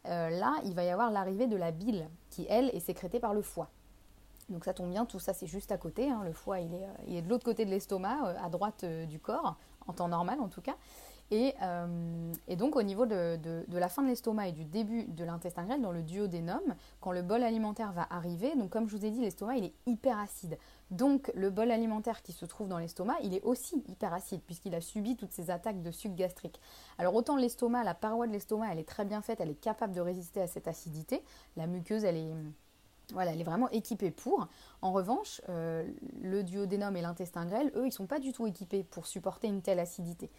Euh, 0.07 0.29
là, 0.31 0.55
il 0.65 0.75
va 0.75 0.85
y 0.85 0.91
avoir 0.91 1.11
l'arrivée 1.11 1.47
de 1.47 1.57
la 1.57 1.71
bile 1.71 2.09
qui, 2.29 2.47
elle, 2.51 2.69
est 2.75 2.81
sécrétée 2.81 3.19
par 3.19 3.33
le 3.33 3.41
foie. 3.41 3.71
Donc 4.51 4.65
ça 4.65 4.73
tombe 4.73 4.91
bien, 4.91 5.05
tout 5.05 5.19
ça 5.19 5.33
c'est 5.33 5.47
juste 5.47 5.73
à 5.73 5.79
côté. 5.79 6.11
Hein. 6.11 6.23
Le 6.25 6.33
foie, 6.33 6.57
euh, 6.57 6.87
il 7.07 7.17
est 7.17 7.23
de 7.23 7.29
l'autre 7.29 7.45
côté 7.45 7.65
de 7.65 7.71
l'estomac, 7.71 8.35
à 8.43 8.49
droite 8.51 8.85
du 8.85 9.19
corps, 9.19 9.57
en 9.87 9.95
temps 9.95 10.09
normal 10.09 10.41
en 10.41 10.49
tout 10.49 10.61
cas. 10.61 10.77
Euh, 11.31 12.33
et, 12.47 12.57
donc 12.57 12.77
au 12.77 12.83
niveau 12.83 13.05
de, 13.05 13.39
la 13.71 13.89
fin 13.89 14.03
de 14.03 14.09
l'estomac 14.09 14.49
et 14.49 14.53
du 14.53 14.65
début 14.65 15.05
de 15.05 15.25
l'intestin 15.25 15.65
grêle, 15.65 15.83
dans 15.83 15.93
le 15.93 16.03
duodénum, 16.03 16.75
quand 17.01 17.13
le 17.13 17.23
bol 17.23 17.43
alimentaire 17.43 17.93
va 17.93 18.07
arriver, 18.11 18.55
donc 18.57 18.71
comme 18.71 18.89
je 18.89 18.97
vous 18.97 19.05
ai 19.05 19.11
dit, 19.11 19.21
l'estomac 19.21 19.57
il 19.57 19.65
est 19.65 19.75
hyper 19.87 20.19
acide. 20.19 20.59
Donc 20.91 21.31
le 21.35 21.51
bol 21.51 21.71
alimentaire 21.71 22.23
qui 22.23 22.33
se 22.33 22.47
trouve 22.47 22.69
dans 22.69 22.79
l'estomac, 22.79 23.17
il 23.23 23.35
est 23.35 23.43
aussi 23.43 23.83
hyper 23.89 24.15
acide 24.15 24.41
puisqu'il 24.43 24.75
a 24.75 24.81
subi 24.81 25.17
toutes 25.17 25.33
ces 25.33 25.51
attaques 25.51 25.83
de 25.83 25.91
sucre 25.91 26.15
gastrique. 26.15 26.61
Alors 26.97 27.15
autant 27.15 27.37
l'estomac, 27.37 27.85
la 27.85 27.95
paroi 27.95 28.27
de 28.27 28.33
l'estomac, 28.33 28.69
elle 28.73 28.79
est 28.79 28.89
très 28.89 29.05
bien 29.05 29.21
faite, 29.21 29.41
elle 29.41 29.51
est 29.51 29.61
capable 29.61 29.95
de 29.95 30.01
résister 30.01 30.41
à 30.41 30.47
cette 30.47 30.69
acidité. 30.69 31.23
La 31.57 31.67
muqueuse, 31.67 32.05
elle 32.05 32.17
est 32.17 32.33
voilà, 33.15 33.33
elle 33.33 33.41
est 33.41 33.45
vraiment 33.45 33.71
équipée 33.71 34.11
pour. 34.11 34.49
En 34.83 34.93
revanche, 34.93 35.41
euh, 35.49 35.87
le 36.21 36.43
duodénum 36.43 36.95
et 36.95 37.01
l'intestin 37.01 37.47
grêle, 37.47 37.73
eux, 37.75 37.85
ils 37.85 37.87
ne 37.87 37.91
sont 37.91 38.07
pas 38.07 38.19
du 38.19 38.33
tout 38.33 38.47
équipés 38.47 38.85
pour 38.85 39.07
supporter 39.07 39.49
une 39.49 39.63
telle 39.63 39.79
acidité. 39.79 40.31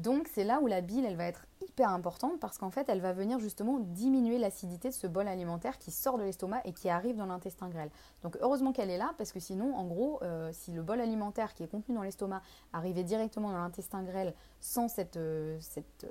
Donc 0.00 0.28
c'est 0.32 0.44
là 0.44 0.60
où 0.62 0.66
la 0.66 0.80
bile, 0.80 1.04
elle 1.04 1.16
va 1.16 1.26
être 1.26 1.44
hyper 1.60 1.90
importante 1.90 2.40
parce 2.40 2.56
qu'en 2.56 2.70
fait, 2.70 2.88
elle 2.88 3.02
va 3.02 3.12
venir 3.12 3.38
justement 3.38 3.78
diminuer 3.78 4.38
l'acidité 4.38 4.88
de 4.88 4.94
ce 4.94 5.06
bol 5.06 5.28
alimentaire 5.28 5.76
qui 5.76 5.90
sort 5.90 6.16
de 6.16 6.22
l'estomac 6.22 6.62
et 6.64 6.72
qui 6.72 6.88
arrive 6.88 7.16
dans 7.16 7.26
l'intestin 7.26 7.68
grêle. 7.68 7.90
Donc 8.22 8.38
heureusement 8.40 8.72
qu'elle 8.72 8.88
est 8.88 8.96
là 8.96 9.12
parce 9.18 9.30
que 9.30 9.40
sinon, 9.40 9.76
en 9.76 9.84
gros, 9.84 10.18
euh, 10.22 10.50
si 10.54 10.72
le 10.72 10.82
bol 10.82 11.02
alimentaire 11.02 11.52
qui 11.52 11.64
est 11.64 11.68
contenu 11.68 11.94
dans 11.94 12.02
l'estomac 12.02 12.40
arrivait 12.72 13.04
directement 13.04 13.50
dans 13.50 13.58
l'intestin 13.58 14.02
grêle 14.02 14.34
sans 14.60 14.88
cette, 14.88 15.18
euh, 15.18 15.58
euh, 16.06 16.08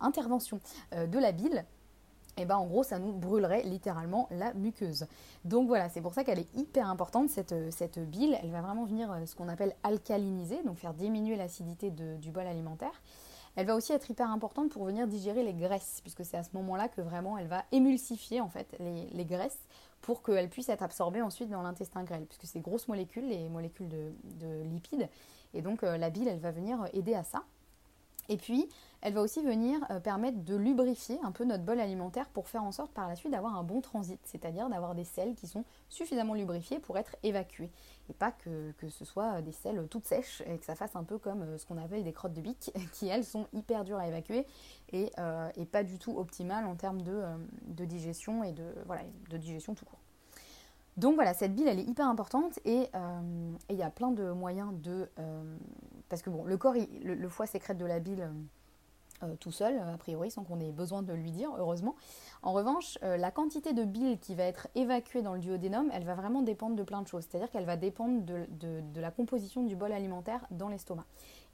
intervention 0.00 0.60
de 0.92 1.18
la 1.18 1.30
bile, 1.30 1.64
et 2.38 2.42
eh 2.42 2.44
ben 2.44 2.56
en 2.56 2.66
gros 2.66 2.84
ça 2.84 3.00
nous 3.00 3.12
brûlerait 3.12 3.62
littéralement 3.64 4.28
la 4.30 4.54
muqueuse. 4.54 5.06
Donc 5.44 5.66
voilà, 5.66 5.88
c'est 5.88 6.00
pour 6.00 6.14
ça 6.14 6.22
qu'elle 6.22 6.38
est 6.38 6.54
hyper 6.56 6.88
importante 6.88 7.30
cette, 7.30 7.72
cette 7.72 7.98
bile, 7.98 8.38
elle 8.42 8.52
va 8.52 8.60
vraiment 8.60 8.84
venir 8.84 9.10
euh, 9.10 9.26
ce 9.26 9.34
qu'on 9.34 9.48
appelle 9.48 9.74
alcaliniser, 9.82 10.62
donc 10.62 10.78
faire 10.78 10.94
diminuer 10.94 11.34
l'acidité 11.34 11.90
du 11.90 12.30
bol 12.30 12.46
alimentaire. 12.46 13.02
Elle 13.56 13.66
va 13.66 13.74
aussi 13.74 13.92
être 13.92 14.08
hyper 14.08 14.30
importante 14.30 14.70
pour 14.70 14.84
venir 14.84 15.08
digérer 15.08 15.42
les 15.42 15.52
graisses, 15.52 15.98
puisque 16.02 16.24
c'est 16.24 16.36
à 16.36 16.44
ce 16.44 16.50
moment-là 16.52 16.88
que 16.88 17.00
vraiment 17.00 17.38
elle 17.38 17.48
va 17.48 17.64
émulsifier 17.72 18.40
en 18.40 18.48
fait 18.48 18.76
les, 18.78 19.24
graisses 19.24 19.58
pour 20.00 20.22
qu'elles 20.22 20.48
puissent 20.48 20.68
être 20.68 20.84
absorbées 20.84 21.22
ensuite 21.22 21.50
dans 21.50 21.62
l'intestin 21.62 22.04
grêle, 22.04 22.24
puisque 22.26 22.46
c'est 22.46 22.60
grosses 22.60 22.86
molécules, 22.86 23.28
les 23.28 23.48
molécules 23.48 23.88
de, 23.88 24.62
lipides, 24.62 25.08
et 25.54 25.62
donc 25.62 25.82
euh, 25.82 25.96
la 25.96 26.08
bile 26.08 26.28
elle 26.28 26.38
va 26.38 26.52
venir 26.52 26.86
aider 26.92 27.14
à 27.14 27.24
ça. 27.24 27.42
Et 28.28 28.36
puis, 28.36 28.68
elle 29.00 29.12
va 29.12 29.22
aussi 29.22 29.42
venir 29.42 29.78
euh, 29.90 30.00
permettre 30.00 30.42
de 30.42 30.56
lubrifier 30.56 31.18
un 31.22 31.30
peu 31.30 31.44
notre 31.44 31.62
bol 31.62 31.78
alimentaire 31.78 32.28
pour 32.28 32.48
faire 32.48 32.64
en 32.64 32.72
sorte 32.72 32.90
par 32.92 33.08
la 33.08 33.14
suite 33.14 33.30
d'avoir 33.30 33.56
un 33.56 33.62
bon 33.62 33.80
transit, 33.80 34.18
c'est-à-dire 34.24 34.68
d'avoir 34.68 34.94
des 34.94 35.04
selles 35.04 35.34
qui 35.34 35.46
sont 35.46 35.64
suffisamment 35.88 36.34
lubrifiées 36.34 36.80
pour 36.80 36.98
être 36.98 37.14
évacuées. 37.22 37.70
Et 38.10 38.12
pas 38.12 38.32
que, 38.32 38.72
ce 38.88 39.04
soit 39.04 39.40
des 39.42 39.52
selles 39.52 39.86
toutes 39.88 40.06
sèches 40.06 40.42
et 40.46 40.58
que 40.58 40.64
ça 40.64 40.74
fasse 40.74 40.96
un 40.96 41.04
peu 41.04 41.18
comme 41.18 41.42
euh, 41.42 41.58
ce 41.58 41.66
qu'on 41.66 41.78
appelle 41.78 42.02
des 42.02 42.12
crottes 42.12 42.32
de 42.32 42.40
bique, 42.40 42.72
qui 42.92 43.06
elles 43.06 43.24
sont 43.24 43.46
hyper 43.52 43.84
dures 43.84 43.98
à 43.98 44.08
évacuer 44.08 44.46
et, 44.92 45.12
euh, 45.18 45.48
pas 45.70 45.84
du 45.84 45.98
tout 45.98 46.16
optimales 46.18 46.64
en 46.64 46.74
termes 46.74 47.02
de, 47.02 47.84
digestion 47.84 48.42
et 48.42 48.52
de, 48.52 49.36
digestion 49.36 49.74
tout 49.74 49.84
court. 49.84 49.98
Donc 50.96 51.14
voilà, 51.14 51.34
cette 51.34 51.54
bile, 51.54 51.68
elle 51.68 51.78
est 51.78 51.84
hyper 51.84 52.08
importante 52.08 52.58
et 52.64 52.88
il 53.68 53.76
y 53.76 53.82
a 53.82 53.90
plein 53.90 54.10
de 54.10 54.32
moyens 54.32 54.72
de... 54.80 55.08
parce 56.08 56.22
que 56.22 56.30
bon, 56.30 56.44
le 56.44 56.56
corps, 56.56 56.74
le, 57.02 57.28
foie 57.28 57.46
sécrète 57.46 57.76
de 57.76 57.84
la 57.84 58.00
bile 58.00 58.28
euh, 59.22 59.34
tout 59.40 59.50
seul, 59.50 59.78
a 59.78 59.96
priori, 59.96 60.30
sans 60.30 60.44
qu'on 60.44 60.60
ait 60.60 60.70
besoin 60.70 61.02
de 61.02 61.12
lui 61.12 61.32
dire, 61.32 61.50
heureusement. 61.58 61.96
En 62.42 62.52
revanche, 62.52 62.98
euh, 63.02 63.16
la 63.16 63.32
quantité 63.32 63.72
de 63.72 63.82
bile 63.82 64.18
qui 64.20 64.34
va 64.34 64.44
être 64.44 64.68
évacuée 64.76 65.22
dans 65.22 65.34
le 65.34 65.40
duodénum, 65.40 65.90
elle 65.92 66.04
va 66.04 66.14
vraiment 66.14 66.42
dépendre 66.42 66.76
de 66.76 66.82
plein 66.84 67.02
de 67.02 67.08
choses. 67.08 67.26
C'est-à-dire 67.28 67.50
qu'elle 67.50 67.64
va 67.64 67.76
dépendre 67.76 68.22
de, 68.22 69.00
la 69.00 69.10
composition 69.10 69.64
du 69.64 69.74
bol 69.74 69.92
alimentaire 69.92 70.46
dans 70.52 70.68
l'estomac. 70.68 71.04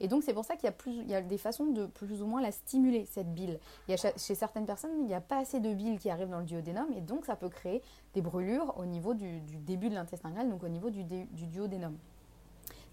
Et 0.01 0.09
donc, 0.09 0.25
c'est 0.25 0.35
pour 0.35 0.45
ça 0.45 0.57
qu'il 0.57 0.71
y, 1.09 1.15
a 1.15 1.23
des 1.23 1.39
façons 1.39 1.67
de 1.67 1.87
plus 1.87 2.21
ou 2.21 2.27
moins 2.27 2.43
la 2.43 2.53
stimuler, 2.53 3.07
cette 3.07 3.33
bile. 3.33 3.59
Il 3.89 3.93
y 3.93 3.95
a, 3.95 4.13
chez 4.17 4.35
certaines 4.35 4.67
personnes, 4.67 4.91
il 4.99 5.07
n'y 5.07 5.15
a 5.15 5.21
pas 5.21 5.39
assez 5.39 5.61
de 5.61 5.73
bile 5.73 5.99
qui 5.99 6.11
arrive 6.11 6.29
dans 6.29 6.41
le 6.41 6.45
duodénum, 6.45 6.87
et 6.95 7.01
donc 7.01 7.25
ça 7.25 7.37
peut 7.37 7.49
créer 7.49 7.81
des 8.13 8.21
brûlures 8.21 8.75
au 8.77 8.85
niveau 8.85 9.15
du, 9.15 9.41
début 9.41 9.89
de 9.89 9.95
l'intestin 9.95 10.31
grêle, 10.31 10.51
donc 10.51 10.65
au 10.65 10.69
niveau 10.69 10.91
du, 10.91 11.05
duodénum. 11.05 11.97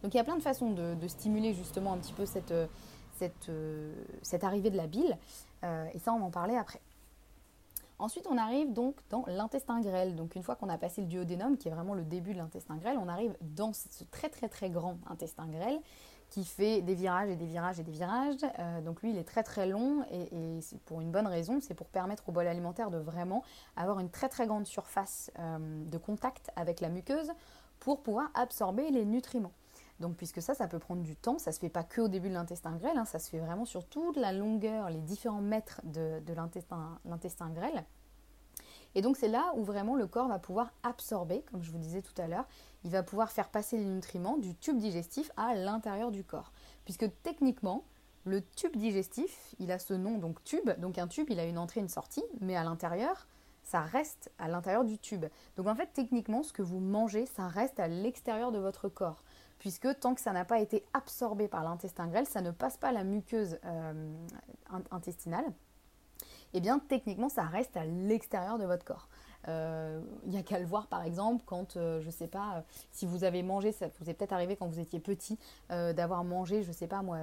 Donc, 0.03 0.13
il 0.13 0.17
y 0.17 0.19
a 0.19 0.23
plein 0.23 0.37
de 0.37 0.41
façons 0.41 0.71
de, 0.71 0.95
de 0.95 1.07
stimuler 1.07 1.53
justement 1.53 1.93
un 1.93 1.97
petit 1.97 2.13
peu 2.13 2.25
cette 2.25 2.53
euh, 3.49 3.93
cette, 4.21 4.43
arrivée 4.43 4.69
de 4.69 4.77
la 4.77 4.87
bile. 4.87 5.17
Euh, 5.63 5.85
et 5.93 5.99
ça, 5.99 6.13
on 6.13 6.21
en 6.21 6.31
parler 6.31 6.55
après. 6.55 6.81
Ensuite, 7.99 8.25
on 8.27 8.37
arrive 8.37 8.73
donc 8.73 8.95
dans 9.09 9.23
l'intestin 9.27 9.79
grêle. 9.79 10.15
Donc, 10.15 10.35
une 10.35 10.43
fois 10.43 10.55
qu'on 10.55 10.69
a 10.69 10.77
passé 10.77 11.01
le 11.01 11.07
duodénum, 11.07 11.57
qui 11.57 11.67
est 11.67 11.71
vraiment 11.71 11.93
le 11.93 12.03
début 12.03 12.33
de 12.33 12.39
l'intestin 12.39 12.77
grêle, 12.77 12.97
on 12.99 13.07
arrive 13.07 13.35
dans 13.41 13.73
ce 13.73 14.03
très 14.05 14.29
très 14.29 14.49
très 14.49 14.69
grand 14.69 14.97
intestin 15.07 15.47
grêle 15.47 15.79
qui 16.31 16.45
fait 16.45 16.81
des 16.81 16.95
virages 16.95 17.29
et 17.29 17.35
des 17.35 17.45
virages 17.45 17.79
et 17.79 17.83
des 17.83 17.91
virages. 17.91 18.37
Euh, 18.57 18.81
donc, 18.81 19.01
lui, 19.01 19.11
il 19.11 19.17
est 19.17 19.27
très 19.27 19.43
très 19.43 19.67
long 19.67 20.03
et, 20.11 20.59
pour 20.85 21.01
une 21.01 21.11
bonne 21.11 21.27
raison 21.27 21.59
c'est 21.61 21.73
pour 21.73 21.87
permettre 21.87 22.29
au 22.29 22.31
bol 22.31 22.47
alimentaire 22.47 22.89
de 22.89 22.97
vraiment 22.97 23.43
avoir 23.75 23.99
une 23.99 24.09
très 24.09 24.29
très 24.29 24.47
grande 24.47 24.65
surface 24.65 25.29
de 25.37 25.97
contact 25.97 26.49
avec 26.55 26.79
la 26.79 26.89
muqueuse 26.89 27.31
pour 27.81 28.01
pouvoir 28.01 28.29
absorber 28.33 28.89
les 28.91 29.03
nutriments. 29.03 29.51
Donc 30.01 30.17
puisque 30.17 30.41
ça, 30.41 30.53
ça 30.53 30.67
peut 30.67 30.79
prendre 30.79 31.03
du 31.03 31.15
temps, 31.15 31.37
ça 31.37 31.51
se 31.51 31.59
fait 31.59 31.69
pas 31.69 31.83
que 31.83 32.01
au 32.01 32.07
début 32.07 32.27
de 32.27 32.33
l'intestin 32.33 32.75
grêle, 32.75 32.97
hein, 32.97 33.05
ça 33.05 33.19
se 33.19 33.29
fait 33.29 33.39
vraiment 33.39 33.65
sur 33.65 33.85
toute 33.85 34.17
la 34.17 34.33
longueur, 34.33 34.89
les 34.89 34.99
différents 34.99 35.41
mètres 35.41 35.79
de, 35.85 36.21
l'intestin 37.05 37.49
grêle. 37.51 37.85
Et 38.95 39.01
donc 39.01 39.15
c'est 39.15 39.29
là 39.29 39.53
où 39.55 39.63
vraiment 39.63 39.95
le 39.95 40.07
corps 40.07 40.27
va 40.27 40.39
pouvoir 40.39 40.73
absorber, 40.83 41.43
comme 41.51 41.63
je 41.63 41.71
vous 41.71 41.77
disais 41.77 42.01
tout 42.01 42.19
à 42.19 42.27
l'heure, 42.27 42.45
il 42.83 42.91
va 42.91 43.03
pouvoir 43.03 43.31
faire 43.31 43.49
passer 43.49 43.77
les 43.77 43.85
nutriments 43.85 44.37
du 44.37 44.53
tube 44.55 44.77
digestif 44.77 45.31
à 45.37 45.55
l'intérieur 45.55 46.11
du 46.11 46.25
corps. 46.25 46.51
Puisque 46.83 47.05
techniquement, 47.23 47.85
le 48.25 48.41
tube 48.41 48.75
digestif, 48.75 49.55
il 49.59 49.71
a 49.71 49.79
ce 49.79 49.93
nom 49.93 50.17
donc 50.17 50.43
tube, 50.43 50.69
donc 50.79 50.97
un 50.97 51.07
tube 51.07 51.29
il 51.29 51.39
a 51.39 51.45
une 51.45 51.57
entrée 51.57 51.79
et 51.79 51.83
une 51.83 51.89
sortie, 51.89 52.23
mais 52.41 52.55
à 52.57 52.63
l'intérieur, 52.63 53.27
ça 53.63 53.81
reste 53.81 54.31
à 54.39 54.47
l'intérieur 54.47 54.83
du 54.83 54.97
tube. 54.97 55.25
Donc 55.55 55.67
en 55.67 55.75
fait 55.75 55.89
techniquement 55.93 56.43
ce 56.43 56.51
que 56.51 56.63
vous 56.63 56.79
mangez, 56.79 57.27
ça 57.27 57.47
reste 57.47 57.79
à 57.79 57.87
l'extérieur 57.87 58.51
de 58.51 58.59
votre 58.59 58.89
corps 58.89 59.23
puisque 59.61 59.99
tant 59.99 60.15
que 60.15 60.21
ça 60.21 60.33
n'a 60.33 60.43
pas 60.43 60.59
été 60.59 60.83
absorbé 60.91 61.47
par 61.47 61.63
l'intestin 61.63 62.07
grêle, 62.07 62.25
ça 62.25 62.41
ne 62.41 62.49
passe 62.49 62.77
pas 62.77 62.91
la 62.91 63.03
muqueuse 63.03 63.59
euh, 63.63 64.11
intestinale, 64.89 65.45
eh 66.53 66.59
bien 66.59 66.79
techniquement 66.79 67.29
ça 67.29 67.43
reste 67.43 67.77
à 67.77 67.85
l'extérieur 67.85 68.57
de 68.57 68.65
votre 68.65 68.83
corps. 68.83 69.07
Il 69.47 70.29
n'y 70.29 70.37
a 70.37 70.41
qu'à 70.41 70.57
le 70.57 70.65
voir 70.65 70.87
par 70.87 71.03
exemple 71.03 71.43
quand, 71.45 71.73
je 71.75 72.03
ne 72.03 72.11
sais 72.11 72.27
pas, 72.27 72.63
si 72.91 73.05
vous 73.05 73.23
avez 73.23 73.43
mangé, 73.43 73.71
ça 73.71 73.85
vous 73.99 74.09
est 74.09 74.15
peut-être 74.15 74.33
arrivé 74.33 74.55
quand 74.55 74.65
vous 74.67 74.79
étiez 74.79 74.99
petit, 74.99 75.37
d'avoir 75.69 76.23
mangé, 76.23 76.63
je 76.63 76.69
ne 76.69 76.73
sais 76.73 76.87
pas 76.87 77.03
moi, 77.03 77.17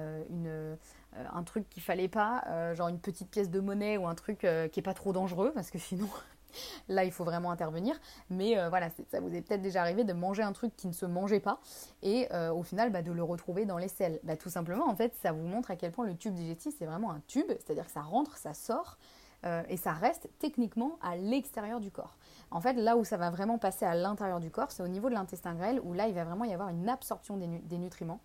un 1.13 1.43
truc 1.43 1.69
qu'il 1.69 1.83
fallait 1.83 2.07
pas, 2.07 2.73
genre 2.73 2.87
une 2.87 2.99
petite 2.99 3.29
pièce 3.29 3.49
de 3.49 3.59
monnaie 3.59 3.97
ou 3.97 4.07
un 4.07 4.15
truc 4.15 4.39
qui 4.39 4.79
n'est 4.79 4.83
pas 4.83 4.93
trop 4.93 5.11
dangereux, 5.11 5.51
parce 5.53 5.71
que 5.71 5.77
sinon 5.77 6.07
Là, 6.87 7.03
il 7.03 7.11
faut 7.11 7.23
vraiment 7.23 7.51
intervenir. 7.51 7.99
Mais 8.29 8.57
euh, 8.57 8.69
voilà, 8.69 8.89
ça 9.11 9.19
vous 9.19 9.33
est 9.33 9.41
peut-être 9.41 9.61
déjà 9.61 9.81
arrivé 9.81 10.03
de 10.03 10.13
manger 10.13 10.43
un 10.43 10.53
truc 10.53 10.75
qui 10.75 10.87
ne 10.87 10.93
se 10.93 11.05
mangeait 11.05 11.39
pas 11.39 11.59
et 12.01 12.27
euh, 12.33 12.51
au 12.51 12.63
final 12.63 12.91
bah, 12.91 13.01
de 13.01 13.11
le 13.11 13.23
retrouver 13.23 13.65
dans 13.65 13.77
les 13.77 13.87
selles. 13.87 14.19
Bah, 14.23 14.35
tout 14.35 14.49
simplement, 14.49 14.87
en 14.87 14.95
fait, 14.95 15.13
ça 15.21 15.31
vous 15.31 15.45
montre 15.45 15.71
à 15.71 15.75
quel 15.75 15.91
point 15.91 16.05
le 16.05 16.15
tube 16.15 16.33
digestif, 16.33 16.75
c'est 16.77 16.85
vraiment 16.85 17.11
un 17.11 17.21
tube, 17.27 17.47
c'est-à-dire 17.47 17.85
que 17.85 17.91
ça 17.91 18.01
rentre, 18.01 18.37
ça 18.37 18.53
sort. 18.53 18.97
Euh, 19.45 19.63
et 19.69 19.77
ça 19.77 19.93
reste 19.93 20.29
techniquement 20.39 20.97
à 21.01 21.15
l'extérieur 21.15 21.79
du 21.79 21.91
corps. 21.91 22.17
En 22.51 22.59
fait, 22.59 22.73
là 22.73 22.97
où 22.97 23.05
ça 23.05 23.15
va 23.15 23.29
vraiment 23.29 23.57
passer 23.57 23.85
à 23.85 23.95
l'intérieur 23.95 24.41
du 24.41 24.51
corps, 24.51 24.69
c'est 24.71 24.83
au 24.83 24.87
niveau 24.89 25.07
de 25.07 25.13
l'intestin 25.13 25.55
grêle, 25.55 25.79
où 25.83 25.93
là, 25.93 26.09
il 26.09 26.13
va 26.13 26.25
vraiment 26.25 26.43
y 26.43 26.53
avoir 26.53 26.67
une 26.67 26.89
absorption 26.89 27.37
des 27.37 27.77
nutriments. 27.77 28.19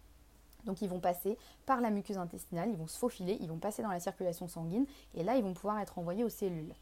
Donc 0.64 0.82
ils 0.82 0.88
vont 0.88 1.00
passer 1.00 1.38
par 1.66 1.80
la 1.80 1.90
muqueuse 1.90 2.18
intestinale, 2.18 2.70
ils 2.70 2.76
vont 2.76 2.86
se 2.86 2.98
faufiler, 2.98 3.36
ils 3.40 3.48
vont 3.48 3.58
passer 3.58 3.82
dans 3.82 3.90
la 3.90 4.00
circulation 4.00 4.48
sanguine, 4.48 4.86
et 5.14 5.22
là, 5.22 5.36
ils 5.36 5.42
vont 5.42 5.54
pouvoir 5.54 5.78
être 5.80 5.98
envoyés 5.98 6.24
aux 6.24 6.28
cellules. 6.28 6.74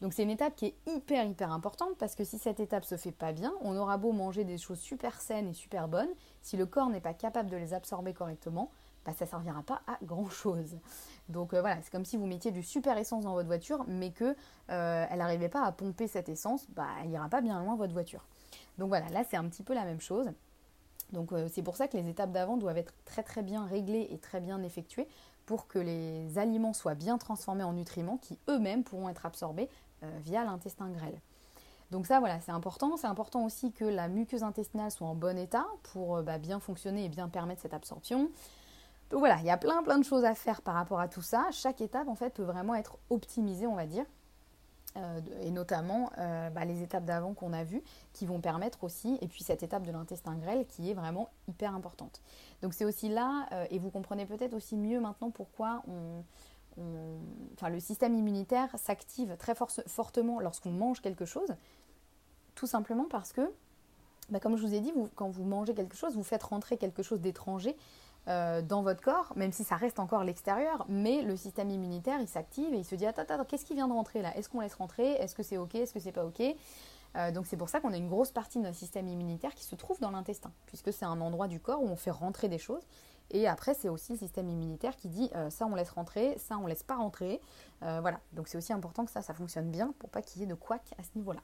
Donc 0.00 0.14
c'est 0.14 0.22
une 0.22 0.30
étape 0.30 0.56
qui 0.56 0.66
est 0.66 0.74
hyper 0.86 1.26
hyper 1.26 1.52
importante 1.52 1.96
parce 1.98 2.14
que 2.14 2.24
si 2.24 2.38
cette 2.38 2.58
étape 2.58 2.84
se 2.84 2.96
fait 2.96 3.12
pas 3.12 3.32
bien, 3.32 3.52
on 3.60 3.76
aura 3.76 3.98
beau 3.98 4.12
manger 4.12 4.44
des 4.44 4.56
choses 4.56 4.78
super 4.78 5.20
saines 5.20 5.48
et 5.48 5.52
super 5.52 5.88
bonnes, 5.88 6.08
si 6.40 6.56
le 6.56 6.64
corps 6.64 6.88
n'est 6.88 7.00
pas 7.00 7.12
capable 7.12 7.50
de 7.50 7.56
les 7.56 7.74
absorber 7.74 8.14
correctement, 8.14 8.70
bah, 9.04 9.12
ça 9.18 9.24
ne 9.24 9.30
servira 9.30 9.62
pas 9.62 9.82
à 9.86 9.98
grand 10.02 10.28
chose. 10.28 10.78
Donc 11.28 11.52
euh, 11.52 11.60
voilà, 11.60 11.80
c'est 11.82 11.90
comme 11.90 12.04
si 12.04 12.16
vous 12.16 12.26
mettiez 12.26 12.50
du 12.50 12.62
super 12.62 12.96
essence 12.96 13.24
dans 13.24 13.34
votre 13.34 13.46
voiture, 13.46 13.84
mais 13.88 14.10
que 14.10 14.36
euh, 14.70 15.06
elle 15.10 15.18
n'arrivait 15.18 15.48
pas 15.48 15.64
à 15.64 15.72
pomper 15.72 16.06
cette 16.06 16.28
essence, 16.28 16.66
bah, 16.70 16.86
elle 17.02 17.10
n'ira 17.10 17.28
pas 17.28 17.42
bien 17.42 17.62
loin 17.62 17.76
votre 17.76 17.92
voiture. 17.92 18.26
Donc 18.78 18.88
voilà, 18.88 19.08
là 19.10 19.22
c'est 19.28 19.36
un 19.36 19.48
petit 19.48 19.62
peu 19.62 19.74
la 19.74 19.84
même 19.84 20.00
chose. 20.00 20.30
Donc 21.12 21.32
euh, 21.32 21.48
c'est 21.52 21.62
pour 21.62 21.76
ça 21.76 21.88
que 21.88 21.96
les 21.96 22.08
étapes 22.08 22.32
d'avant 22.32 22.56
doivent 22.56 22.78
être 22.78 22.94
très 23.04 23.22
très 23.22 23.42
bien 23.42 23.66
réglées 23.66 24.08
et 24.10 24.18
très 24.18 24.40
bien 24.40 24.62
effectuées 24.62 25.08
pour 25.46 25.66
que 25.66 25.78
les 25.78 26.38
aliments 26.38 26.72
soient 26.72 26.94
bien 26.94 27.18
transformés 27.18 27.64
en 27.64 27.72
nutriments 27.72 28.18
qui 28.18 28.38
eux-mêmes 28.48 28.84
pourront 28.84 29.08
être 29.08 29.26
absorbés 29.26 29.68
via 30.24 30.44
l'intestin 30.44 30.88
grêle. 30.90 31.20
Donc 31.90 32.06
ça, 32.06 32.20
voilà, 32.20 32.40
c'est 32.40 32.52
important. 32.52 32.96
C'est 32.96 33.06
important 33.06 33.44
aussi 33.44 33.72
que 33.72 33.84
la 33.84 34.08
muqueuse 34.08 34.42
intestinale 34.42 34.90
soit 34.90 35.08
en 35.08 35.14
bon 35.14 35.36
état 35.36 35.66
pour 35.92 36.16
euh, 36.16 36.22
bah, 36.22 36.38
bien 36.38 36.60
fonctionner 36.60 37.04
et 37.04 37.08
bien 37.08 37.28
permettre 37.28 37.62
cette 37.62 37.74
absorption. 37.74 38.30
Donc 39.10 39.18
voilà, 39.18 39.38
il 39.40 39.46
y 39.46 39.50
a 39.50 39.56
plein 39.56 39.82
plein 39.82 39.98
de 39.98 40.04
choses 40.04 40.24
à 40.24 40.34
faire 40.34 40.62
par 40.62 40.74
rapport 40.74 41.00
à 41.00 41.08
tout 41.08 41.22
ça. 41.22 41.48
Chaque 41.50 41.80
étape, 41.80 42.06
en 42.06 42.14
fait, 42.14 42.30
peut 42.30 42.44
vraiment 42.44 42.76
être 42.76 42.96
optimisée, 43.10 43.66
on 43.66 43.74
va 43.74 43.86
dire. 43.86 44.04
Euh, 44.96 45.20
et 45.42 45.52
notamment 45.52 46.10
bah, 46.16 46.64
les 46.64 46.82
étapes 46.82 47.04
d'avant 47.04 47.32
qu'on 47.32 47.52
a 47.52 47.62
vues, 47.62 47.82
qui 48.12 48.26
vont 48.26 48.40
permettre 48.40 48.82
aussi, 48.82 49.18
et 49.20 49.28
puis 49.28 49.42
cette 49.42 49.62
étape 49.62 49.84
de 49.84 49.92
l'intestin 49.92 50.34
grêle 50.36 50.66
qui 50.66 50.90
est 50.90 50.94
vraiment 50.94 51.28
hyper 51.48 51.74
importante. 51.74 52.20
Donc 52.62 52.74
c'est 52.74 52.84
aussi 52.84 53.08
là, 53.08 53.48
et 53.70 53.78
vous 53.78 53.90
comprenez 53.90 54.26
peut-être 54.26 54.54
aussi 54.54 54.76
mieux 54.76 55.00
maintenant 55.00 55.30
pourquoi 55.30 55.82
on, 55.88 56.24
le 56.76 57.80
système 57.80 58.14
immunitaire 58.14 58.68
s'active 58.78 59.36
très 59.38 59.54
fortement 59.86 60.40
lorsqu'on 60.40 60.70
mange 60.70 61.00
quelque 61.00 61.24
chose, 61.24 61.54
tout 62.54 62.66
simplement 62.66 63.06
parce 63.08 63.32
que, 63.32 63.50
bah, 64.30 64.40
comme 64.40 64.56
je 64.56 64.66
vous 64.66 64.74
ai 64.74 64.80
dit, 64.80 64.92
quand 65.14 65.28
vous 65.28 65.44
mangez 65.44 65.74
quelque 65.74 65.96
chose, 65.96 66.14
vous 66.14 66.22
faites 66.22 66.42
rentrer 66.42 66.76
quelque 66.76 67.02
chose 67.02 67.20
d'étranger 67.20 67.76
euh, 68.28 68.60
dans 68.60 68.82
votre 68.82 69.00
corps, 69.00 69.32
même 69.34 69.50
si 69.50 69.64
ça 69.64 69.76
reste 69.76 69.98
encore 69.98 70.24
l'extérieur, 70.24 70.84
mais 70.88 71.22
le 71.22 71.36
système 71.36 71.70
immunitaire, 71.70 72.20
il 72.20 72.28
s'active 72.28 72.72
et 72.74 72.78
il 72.78 72.84
se 72.84 72.94
dit, 72.94 73.06
attends, 73.06 73.22
attends, 73.22 73.44
qu'est-ce 73.44 73.64
qui 73.64 73.74
vient 73.74 73.88
de 73.88 73.92
rentrer 73.92 74.20
là? 74.20 74.36
Est-ce 74.36 74.48
qu'on 74.48 74.60
laisse 74.60 74.74
rentrer? 74.74 75.12
Est-ce 75.12 75.34
que 75.34 75.42
c'est 75.42 75.56
OK? 75.56 75.74
Est-ce 75.74 75.94
que 75.94 76.00
c'est 76.00 76.12
pas 76.12 76.24
OK? 76.24 76.42
Euh, 77.16 77.32
donc 77.32 77.46
c'est 77.46 77.56
pour 77.56 77.68
ça 77.68 77.80
qu'on 77.80 77.92
a 77.92 77.96
une 77.96 78.08
grosse 78.08 78.30
partie 78.30 78.58
de 78.58 78.64
notre 78.64 78.76
système 78.76 79.08
immunitaire 79.08 79.54
qui 79.54 79.64
se 79.64 79.74
trouve 79.74 79.98
dans 80.00 80.10
l'intestin, 80.10 80.52
puisque 80.66 80.92
c'est 80.92 81.06
un 81.06 81.20
endroit 81.20 81.48
du 81.48 81.60
corps 81.60 81.82
où 81.82 81.88
on 81.88 81.96
fait 81.96 82.10
rentrer 82.10 82.48
des 82.48 82.58
choses. 82.58 82.86
Et 83.30 83.46
après, 83.46 83.74
c'est 83.74 83.88
aussi 83.88 84.12
le 84.12 84.18
système 84.18 84.48
immunitaire 84.48 84.96
qui 84.96 85.08
dit 85.08 85.30
euh, 85.34 85.50
ça 85.50 85.66
on 85.66 85.74
laisse 85.74 85.90
rentrer, 85.90 86.36
ça 86.38 86.58
on 86.58 86.66
laisse 86.66 86.82
pas 86.82 86.96
rentrer. 86.96 87.40
Euh, 87.82 88.00
voilà, 88.00 88.20
donc 88.32 88.48
c'est 88.48 88.58
aussi 88.58 88.72
important 88.72 89.04
que 89.04 89.10
ça, 89.10 89.22
ça 89.22 89.34
fonctionne 89.34 89.70
bien 89.70 89.94
pour 89.98 90.10
pas 90.10 90.22
qu'il 90.22 90.40
y 90.40 90.44
ait 90.44 90.48
de 90.48 90.54
couac 90.54 90.82
à 90.98 91.02
ce 91.02 91.10
niveau-là. 91.16 91.40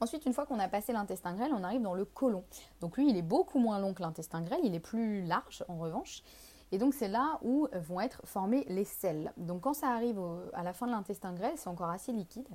Ensuite, 0.00 0.26
une 0.26 0.32
fois 0.32 0.44
qu'on 0.44 0.58
a 0.58 0.68
passé 0.68 0.92
l'intestin 0.92 1.34
grêle, 1.34 1.52
on 1.54 1.62
arrive 1.62 1.82
dans 1.82 1.94
le 1.94 2.04
côlon. 2.04 2.44
Donc 2.80 2.96
lui, 2.96 3.08
il 3.08 3.16
est 3.16 3.22
beaucoup 3.22 3.58
moins 3.58 3.78
long 3.78 3.94
que 3.94 4.02
l'intestin 4.02 4.42
grêle, 4.42 4.60
il 4.64 4.74
est 4.74 4.80
plus 4.80 5.22
large 5.24 5.64
en 5.68 5.78
revanche. 5.78 6.22
Et 6.72 6.78
donc 6.78 6.94
c'est 6.94 7.08
là 7.08 7.38
où 7.42 7.68
vont 7.72 8.00
être 8.00 8.20
formées 8.24 8.64
les 8.68 8.84
selles. 8.84 9.32
Donc 9.36 9.62
quand 9.62 9.74
ça 9.74 9.88
arrive 9.90 10.20
à 10.54 10.62
la 10.62 10.72
fin 10.72 10.86
de 10.86 10.92
l'intestin 10.92 11.32
grêle, 11.32 11.54
c'est 11.56 11.68
encore 11.68 11.90
assez 11.90 12.12
liquide. 12.12 12.48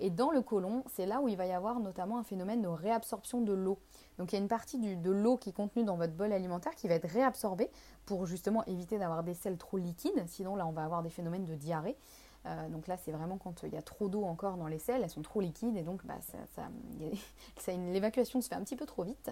Et 0.00 0.10
dans 0.10 0.30
le 0.30 0.42
côlon, 0.42 0.82
c'est 0.88 1.06
là 1.06 1.20
où 1.20 1.28
il 1.28 1.36
va 1.36 1.46
y 1.46 1.52
avoir 1.52 1.78
notamment 1.80 2.18
un 2.18 2.24
phénomène 2.24 2.60
de 2.60 2.68
réabsorption 2.68 3.40
de 3.40 3.52
l'eau. 3.52 3.78
Donc 4.18 4.32
il 4.32 4.36
y 4.36 4.38
a 4.38 4.42
une 4.42 4.48
partie 4.48 4.78
de 4.78 5.10
l'eau 5.10 5.36
qui 5.36 5.50
est 5.50 5.52
contenue 5.52 5.84
dans 5.84 5.96
votre 5.96 6.12
bol 6.12 6.32
alimentaire 6.32 6.74
qui 6.74 6.88
va 6.88 6.94
être 6.94 7.08
réabsorbée 7.08 7.70
pour 8.04 8.26
justement 8.26 8.64
éviter 8.66 8.98
d'avoir 8.98 9.22
des 9.22 9.34
selles 9.34 9.58
trop 9.58 9.78
liquides. 9.78 10.24
Sinon 10.26 10.56
là 10.56 10.66
on 10.66 10.72
va 10.72 10.84
avoir 10.84 11.02
des 11.02 11.10
phénomènes 11.10 11.44
de 11.44 11.54
diarrhée. 11.54 11.96
Euh, 12.46 12.68
donc 12.68 12.88
là 12.88 12.96
c'est 12.96 13.12
vraiment 13.12 13.38
quand 13.38 13.62
il 13.62 13.72
y 13.72 13.76
a 13.76 13.82
trop 13.82 14.08
d'eau 14.08 14.24
encore 14.24 14.56
dans 14.56 14.66
les 14.66 14.80
selles, 14.80 15.02
elles 15.02 15.10
sont 15.10 15.22
trop 15.22 15.40
liquides 15.40 15.76
et 15.76 15.82
donc 15.82 16.04
bah, 16.04 16.18
l'évacuation 17.68 18.40
se 18.40 18.48
fait 18.48 18.56
un 18.56 18.62
petit 18.62 18.76
peu 18.76 18.86
trop 18.86 19.04
vite. 19.04 19.30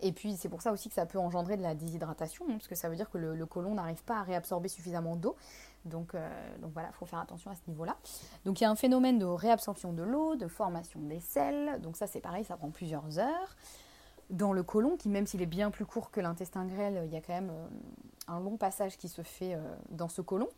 Et 0.00 0.12
puis 0.12 0.36
c'est 0.36 0.48
pour 0.48 0.62
ça 0.62 0.72
aussi 0.72 0.88
que 0.88 0.94
ça 0.94 1.06
peut 1.06 1.18
engendrer 1.18 1.56
de 1.56 1.62
la 1.62 1.74
déshydratation, 1.74 2.44
hein, 2.48 2.52
parce 2.54 2.68
que 2.68 2.74
ça 2.74 2.88
veut 2.88 2.96
dire 2.96 3.10
que 3.10 3.18
le, 3.18 3.34
le 3.34 3.46
côlon 3.46 3.74
n'arrive 3.74 4.02
pas 4.04 4.18
à 4.18 4.22
réabsorber 4.22 4.68
suffisamment 4.68 5.16
d'eau. 5.16 5.36
Donc, 5.84 6.14
euh, 6.14 6.28
voilà, 6.74 6.88
il 6.92 6.94
faut 6.94 7.06
faire 7.06 7.20
attention 7.20 7.50
à 7.50 7.54
ce 7.54 7.62
niveau-là. 7.68 7.96
Donc 8.44 8.60
il 8.60 8.64
y 8.64 8.66
a 8.66 8.70
un 8.70 8.76
phénomène 8.76 9.18
de 9.18 9.24
réabsorption 9.24 9.92
de 9.92 10.02
l'eau, 10.02 10.36
de 10.36 10.46
formation 10.46 11.00
des 11.00 11.20
selles. 11.20 11.80
Donc 11.80 11.96
ça 11.96 12.06
c'est 12.06 12.20
pareil, 12.20 12.44
ça 12.44 12.56
prend 12.56 12.70
plusieurs 12.70 13.18
heures. 13.18 13.56
Dans 14.28 14.52
le 14.52 14.62
côlon, 14.62 14.96
qui 14.96 15.08
même 15.08 15.26
s'il 15.26 15.42
est 15.42 15.46
bien 15.46 15.70
plus 15.70 15.86
court 15.86 16.10
que 16.10 16.20
l'intestin 16.20 16.64
grêle, 16.66 17.02
il 17.06 17.12
y 17.12 17.16
a 17.16 17.20
quand 17.20 17.32
même 17.32 17.50
euh, 17.50 17.66
un 18.28 18.40
long 18.40 18.56
passage 18.56 18.96
qui 18.96 19.08
se 19.08 19.22
fait 19.22 19.54
euh, 19.54 19.74
dans 19.90 20.08
ce 20.08 20.22
côlon. 20.22 20.48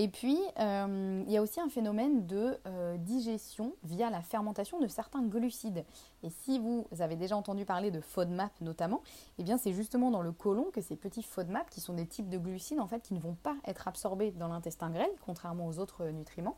Et 0.00 0.06
puis, 0.06 0.38
euh, 0.60 1.24
il 1.26 1.32
y 1.32 1.36
a 1.36 1.42
aussi 1.42 1.60
un 1.60 1.68
phénomène 1.68 2.24
de 2.24 2.56
euh, 2.68 2.96
digestion 2.98 3.72
via 3.82 4.10
la 4.10 4.22
fermentation 4.22 4.78
de 4.78 4.86
certains 4.86 5.24
glucides. 5.24 5.84
Et 6.22 6.30
si 6.30 6.60
vous 6.60 6.86
avez 7.00 7.16
déjà 7.16 7.36
entendu 7.36 7.64
parler 7.64 7.90
de 7.90 8.00
FODMAP 8.00 8.52
notamment, 8.60 9.02
eh 9.38 9.42
bien 9.42 9.58
c'est 9.58 9.72
justement 9.72 10.12
dans 10.12 10.22
le 10.22 10.30
côlon 10.30 10.66
que 10.72 10.80
ces 10.80 10.94
petits 10.94 11.24
FODMAP, 11.24 11.68
qui 11.68 11.80
sont 11.80 11.94
des 11.94 12.06
types 12.06 12.28
de 12.28 12.38
glucides 12.38 12.78
en 12.78 12.86
fait 12.86 13.00
qui 13.02 13.12
ne 13.12 13.18
vont 13.18 13.34
pas 13.34 13.56
être 13.66 13.88
absorbés 13.88 14.30
dans 14.30 14.46
l'intestin 14.46 14.88
grêle, 14.90 15.10
contrairement 15.26 15.66
aux 15.66 15.80
autres 15.80 16.04
nutriments, 16.10 16.56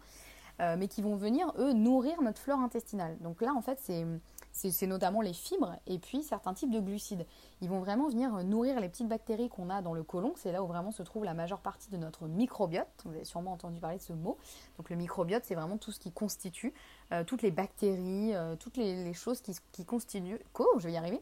euh, 0.61 0.77
mais 0.79 0.89
qui 0.89 1.01
vont 1.01 1.17
venir 1.17 1.51
eux 1.57 1.73
nourrir 1.73 2.21
notre 2.21 2.41
flore 2.43 2.61
intestinale. 2.61 3.17
Donc 3.21 3.41
là 3.41 3.55
en 3.57 3.63
fait 3.63 3.79
c'est 3.81 4.05
c'est 4.53 4.87
notamment 4.87 5.21
les 5.21 5.33
fibres 5.33 5.77
et 5.87 5.99
puis 5.99 6.23
certains 6.23 6.55
types 6.55 6.71
de 6.71 6.81
glucides. 6.81 7.27
Ils 7.61 7.69
vont 7.69 7.81
vraiment 7.81 8.09
venir 8.09 8.33
nourrir 8.45 8.81
les 8.81 8.89
petites 8.89 9.09
bactéries 9.09 9.49
qu'on 9.49 9.71
a 9.71 9.83
dans 9.83 9.95
le 9.95 10.03
côlon. 10.03 10.33
C'est 10.37 10.53
là 10.53 10.63
où 10.63 10.67
vraiment 10.67 10.91
se 10.91 11.03
trouve 11.03 11.25
la 11.25 11.35
majeure 11.35 11.61
partie 11.61 11.91
de 11.91 11.97
notre 11.97 12.27
microbiote. 12.27 12.89
Vous 13.05 13.13
avez 13.13 13.25
sûrement 13.25 13.53
entendu 13.53 13.81
parler 13.81 13.99
de 13.99 14.03
ce 14.03 14.13
mot. 14.13 14.37
Donc 14.77 14.91
le 14.91 14.97
microbiote, 14.97 15.45
c'est 15.45 15.55
vraiment 15.55 15.79
tout 15.79 15.93
ce 15.93 16.01
qui 16.01 16.13
constitue, 16.13 16.75
euh, 17.13 17.25
toutes 17.25 17.43
les 17.43 17.51
bactéries, 17.51 18.35
euh, 18.35 18.57
toutes 18.57 18.77
les, 18.77 19.13
choses 19.15 19.41
qui, 19.41 19.85
constituent... 19.85 20.41
Je 20.79 20.89
vais 20.89 20.97
arriver 20.97 21.21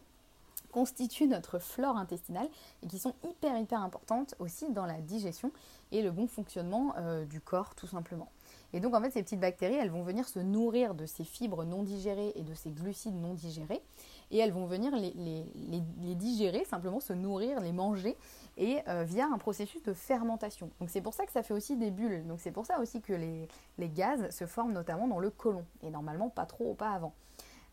constituent 0.70 1.26
notre 1.26 1.58
flore 1.58 1.96
intestinale 1.96 2.48
et 2.82 2.86
qui 2.86 2.98
sont 2.98 3.14
hyper 3.24 3.58
hyper 3.58 3.80
importantes 3.80 4.34
aussi 4.38 4.70
dans 4.70 4.84
la 4.84 5.00
digestion 5.00 5.50
et 5.92 6.02
le 6.02 6.10
bon 6.10 6.26
fonctionnement 6.26 6.94
euh, 6.98 7.24
du 7.24 7.40
corps 7.40 7.74
tout 7.74 7.86
simplement. 7.86 8.30
Et 8.72 8.80
donc 8.80 8.94
en 8.94 9.00
fait 9.00 9.10
ces 9.10 9.22
petites 9.22 9.40
bactéries, 9.40 9.76
elles 9.76 9.90
vont 9.90 10.02
venir 10.02 10.28
se 10.28 10.38
nourrir 10.38 10.94
de 10.94 11.06
ces 11.06 11.24
fibres 11.24 11.64
non 11.64 11.82
digérées 11.82 12.32
et 12.34 12.42
de 12.42 12.54
ces 12.54 12.70
glucides 12.70 13.14
non 13.14 13.34
digérés 13.34 13.82
et 14.30 14.38
elles 14.38 14.52
vont 14.52 14.66
venir 14.66 14.94
les, 14.94 16.14
digérer, 16.14 16.64
simplement 16.64 17.00
se 17.00 17.12
nourrir, 17.12 17.60
les 17.60 17.72
manger 17.72 18.16
et 18.56 18.80
euh, 18.88 19.04
via 19.04 19.26
un 19.26 19.38
processus 19.38 19.82
de 19.82 19.94
fermentation. 19.94 20.70
Donc 20.80 20.90
c'est 20.90 21.00
pour 21.00 21.14
ça 21.14 21.24
que 21.24 21.32
ça 21.32 21.42
fait 21.42 21.54
aussi 21.54 21.76
des 21.76 21.90
bulles. 21.90 22.26
Donc 22.26 22.40
c'est 22.40 22.50
pour 22.50 22.66
ça 22.66 22.78
aussi 22.80 23.00
que 23.00 23.12
les, 23.14 23.48
gaz 23.88 24.28
se 24.30 24.46
forment 24.46 24.72
notamment 24.72 25.08
dans 25.08 25.18
le 25.18 25.30
côlon 25.30 25.64
et 25.82 25.90
normalement 25.90 26.28
pas 26.28 26.46
trop 26.46 26.74
pas 26.74 26.90
avant. 26.90 27.14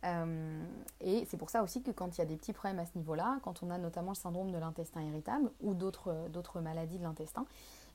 Euh, 0.06 0.64
et 1.02 1.26
c'est 1.26 1.38
pour 1.38 1.50
ça 1.50 1.64
aussi 1.64 1.82
que 1.82 1.90
quand 1.90 2.16
il 2.16 2.20
y 2.20 2.22
a 2.22 2.26
des 2.26 2.36
petits 2.36 2.54
problèmes 2.54 2.80
à 2.80 2.86
ce 2.86 2.96
niveau-là, 2.96 3.40
quand 3.42 3.64
on 3.64 3.72
a 3.72 3.78
notamment 3.78 4.12
le 4.12 4.16
syndrome 4.16 4.52
de 4.52 4.58
l'intestin 4.58 5.02
irritable 5.02 5.52
ou 5.62 5.74
d'autres 5.74 6.62
maladies 6.62 7.00
de 7.00 7.04
l'intestin, 7.04 7.46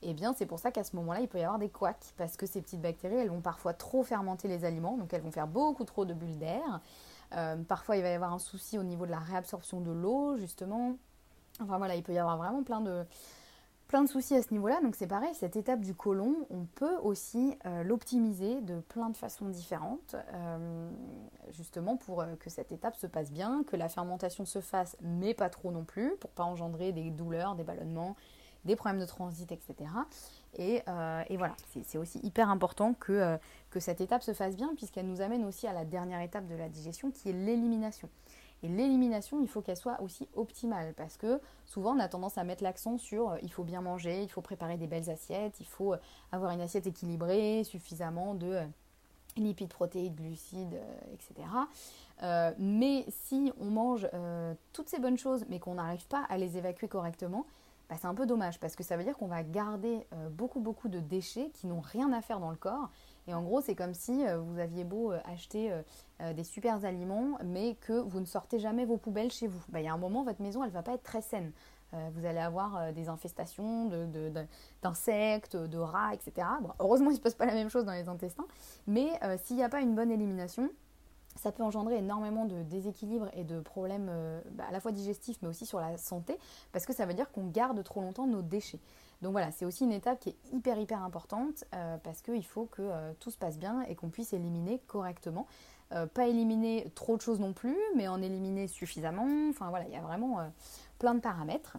eh 0.03 0.13
bien 0.13 0.33
c'est 0.33 0.45
pour 0.45 0.59
ça 0.59 0.71
qu'à 0.71 0.83
ce 0.83 0.95
moment-là, 0.95 1.21
il 1.21 1.27
peut 1.27 1.39
y 1.39 1.43
avoir 1.43 1.59
des 1.59 1.69
couacs, 1.69 2.13
parce 2.17 2.37
que 2.37 2.45
ces 2.45 2.61
petites 2.61 2.81
bactéries, 2.81 3.15
elles 3.15 3.29
vont 3.29 3.41
parfois 3.41 3.73
trop 3.73 4.03
fermenter 4.03 4.47
les 4.47 4.65
aliments, 4.65 4.97
donc 4.97 5.13
elles 5.13 5.21
vont 5.21 5.31
faire 5.31 5.47
beaucoup 5.47 5.83
trop 5.83 6.05
de 6.05 6.13
bulles 6.13 6.37
d'air. 6.37 6.81
Euh, 7.35 7.55
parfois, 7.63 7.97
il 7.97 8.03
va 8.03 8.09
y 8.09 8.13
avoir 8.13 8.33
un 8.33 8.39
souci 8.39 8.77
au 8.77 8.83
niveau 8.83 9.05
de 9.05 9.11
la 9.11 9.19
réabsorption 9.19 9.81
de 9.81 9.91
l'eau, 9.91 10.37
justement. 10.37 10.95
Enfin 11.61 11.77
voilà, 11.77 11.95
il 11.95 12.03
peut 12.03 12.13
y 12.13 12.17
avoir 12.17 12.37
vraiment 12.37 12.63
plein 12.63 12.81
de, 12.81 13.05
soucis 14.07 14.35
à 14.35 14.41
ce 14.41 14.51
niveau-là. 14.53 14.79
Donc 14.81 14.95
c'est 14.95 15.07
pareil, 15.07 15.33
cette 15.33 15.55
étape 15.55 15.81
du 15.81 15.93
côlon, 15.93 16.47
on 16.49 16.65
peut 16.65 16.97
aussi 17.03 17.57
euh, 17.65 17.83
l'optimiser 17.83 18.61
de 18.61 18.79
plein 18.79 19.09
de 19.09 19.17
façons 19.17 19.49
différentes, 19.49 20.15
euh, 20.33 20.89
justement 21.51 21.97
pour 21.97 22.25
que 22.39 22.49
cette 22.49 22.71
étape 22.71 22.95
se 22.95 23.07
passe 23.07 23.31
bien, 23.31 23.63
que 23.63 23.75
la 23.75 23.89
fermentation 23.89 24.45
se 24.45 24.59
fasse, 24.59 24.97
mais 25.01 25.33
pas 25.33 25.49
trop 25.49 25.71
non 25.71 25.83
plus, 25.83 26.15
pour 26.17 26.31
pas 26.31 26.43
engendrer 26.43 26.91
des 26.91 27.11
douleurs, 27.11 27.55
des 27.55 27.63
ballonnements, 27.63 28.15
des 28.65 28.75
problèmes 28.75 28.99
de 28.99 29.05
transit, 29.05 29.51
etc. 29.51 29.75
Et, 30.57 30.83
et 31.29 31.37
voilà, 31.37 31.55
c'est 31.85 31.97
aussi 31.97 32.19
hyper 32.23 32.49
important 32.49 32.93
que, 32.93 33.37
que 33.69 33.79
cette 33.79 34.01
étape 34.01 34.21
se 34.21 34.33
fasse 34.33 34.55
bien 34.55 34.73
puisqu'elle 34.75 35.07
nous 35.07 35.21
amène 35.21 35.45
aussi 35.45 35.65
à 35.65 35.73
la 35.73 35.85
dernière 35.85 36.21
étape 36.21 36.45
de 36.47 36.55
la 36.55 36.69
digestion 36.69 37.09
qui 37.09 37.29
est 37.29 37.33
l'élimination. 37.33 38.09
Et 38.63 38.67
l'élimination, 38.67 39.41
il 39.41 39.47
faut 39.47 39.61
qu'elle 39.61 39.77
soit 39.77 39.99
aussi 40.01 40.27
optimale 40.35 40.93
parce 40.95 41.17
que 41.17 41.41
souvent 41.65 41.95
on 41.95 41.99
a 41.99 42.07
tendance 42.07 42.37
à 42.37 42.43
mettre 42.43 42.63
l'accent 42.63 42.97
sur 42.97 43.35
il 43.41 43.51
faut 43.51 43.63
bien 43.63 43.81
manger, 43.81 44.21
il 44.21 44.29
faut 44.29 44.41
préparer 44.41 44.77
des 44.77 44.87
belles 44.87 45.09
assiettes, 45.09 45.59
il 45.59 45.65
faut 45.65 45.95
avoir 46.31 46.51
une 46.51 46.61
assiette 46.61 46.85
équilibrée, 46.85 47.63
suffisamment 47.63 48.35
de 48.35 48.59
lipides, 49.35 49.69
protéines, 49.69 50.13
glucides, 50.13 50.79
etc. 51.13 51.47
Euh, 52.21 52.51
mais 52.59 53.05
si 53.09 53.51
on 53.59 53.65
mange 53.65 54.07
euh, 54.13 54.53
toutes 54.73 54.89
ces 54.89 54.99
bonnes 54.99 55.17
choses, 55.17 55.45
mais 55.49 55.59
qu'on 55.59 55.75
n'arrive 55.75 56.05
pas 56.07 56.23
à 56.29 56.37
les 56.37 56.57
évacuer 56.57 56.87
correctement, 56.87 57.47
bah, 57.91 57.97
c'est 57.99 58.07
un 58.07 58.15
peu 58.15 58.25
dommage 58.25 58.57
parce 58.57 58.77
que 58.77 58.83
ça 58.83 58.95
veut 58.95 59.03
dire 59.03 59.17
qu'on 59.17 59.27
va 59.27 59.43
garder 59.43 60.07
euh, 60.13 60.29
beaucoup 60.29 60.61
beaucoup 60.61 60.87
de 60.87 61.01
déchets 61.01 61.51
qui 61.53 61.67
n'ont 61.67 61.81
rien 61.81 62.13
à 62.13 62.21
faire 62.21 62.39
dans 62.39 62.49
le 62.49 62.55
corps. 62.55 62.89
Et 63.27 63.33
en 63.33 63.43
gros, 63.43 63.59
c'est 63.59 63.75
comme 63.75 63.93
si 63.93 64.23
vous 64.25 64.57
aviez 64.57 64.83
beau 64.83 65.11
acheter 65.25 65.71
des 66.35 66.43
super 66.43 66.83
aliments, 66.85 67.37
mais 67.45 67.75
que 67.75 67.93
vous 67.93 68.19
ne 68.19 68.25
sortez 68.25 68.57
jamais 68.57 68.83
vos 68.83 68.97
poubelles 68.97 69.29
chez 69.29 69.45
vous. 69.45 69.61
Bah, 69.69 69.79
il 69.79 69.85
y 69.85 69.87
a 69.87 69.93
un 69.93 69.97
moment, 69.97 70.23
votre 70.23 70.41
maison, 70.41 70.63
elle 70.63 70.69
ne 70.69 70.73
va 70.73 70.81
pas 70.81 70.93
être 70.93 71.03
très 71.03 71.21
saine. 71.21 71.51
vous 71.91 72.25
allez 72.25 72.39
avoir 72.39 72.91
des 72.93 73.09
infestations 73.09 73.85
d'insectes, 74.81 75.55
de, 75.55 75.67
de, 75.67 75.77
rats, 75.77 76.15
etc. 76.15 76.47
heureusement, 76.79 77.11
il 77.11 77.13
ne 77.13 77.17
se 77.17 77.21
passe 77.21 77.35
pas 77.35 77.45
la 77.45 77.53
même 77.53 77.69
chose 77.69 77.85
dans 77.85 77.93
les 77.93 78.09
intestins, 78.09 78.47
mais 78.87 79.11
s'il 79.43 79.57
n'y 79.57 79.63
a 79.63 79.69
pas 79.69 79.81
une 79.81 79.93
bonne 79.93 80.09
élimination, 80.09 80.67
ça 81.37 81.51
peut 81.51 81.63
engendrer 81.63 81.97
énormément 81.97 82.45
de 82.45 82.63
déséquilibres 82.63 83.29
et 83.33 83.43
de 83.43 83.59
problèmes 83.59 84.07
euh, 84.09 84.41
bah, 84.51 84.65
à 84.67 84.71
la 84.71 84.79
fois 84.79 84.91
digestifs 84.91 85.37
mais 85.41 85.47
aussi 85.47 85.65
sur 85.65 85.79
la 85.79 85.97
santé 85.97 86.37
parce 86.71 86.85
que 86.85 86.93
ça 86.93 87.05
veut 87.05 87.13
dire 87.13 87.31
qu'on 87.31 87.47
garde 87.47 87.81
trop 87.83 88.01
longtemps 88.01 88.27
nos 88.27 88.41
déchets. 88.41 88.79
Donc 89.21 89.33
voilà, 89.33 89.51
c'est 89.51 89.65
aussi 89.65 89.83
une 89.83 89.91
étape 89.91 90.19
qui 90.19 90.29
est 90.29 90.35
hyper 90.51 90.79
hyper 90.79 91.03
importante 91.03 91.63
euh, 91.75 91.97
parce 92.03 92.21
qu'il 92.21 92.45
faut 92.45 92.65
que 92.65 92.81
euh, 92.81 93.13
tout 93.19 93.31
se 93.31 93.37
passe 93.37 93.59
bien 93.59 93.83
et 93.83 93.95
qu'on 93.95 94.09
puisse 94.09 94.33
éliminer 94.33 94.79
correctement. 94.87 95.47
pas 96.13 96.27
éliminer 96.27 96.89
trop 96.95 97.17
de 97.17 97.21
choses 97.21 97.39
non 97.41 97.53
plus, 97.53 97.77
mais 97.95 98.07
en 98.07 98.21
éliminer 98.21 98.67
suffisamment. 98.67 99.27
Enfin 99.49 99.69
voilà, 99.69 99.85
il 99.87 99.93
y 99.93 99.97
a 99.97 100.01
vraiment 100.01 100.39
plein 100.99 101.13
de 101.13 101.19
paramètres. 101.19 101.77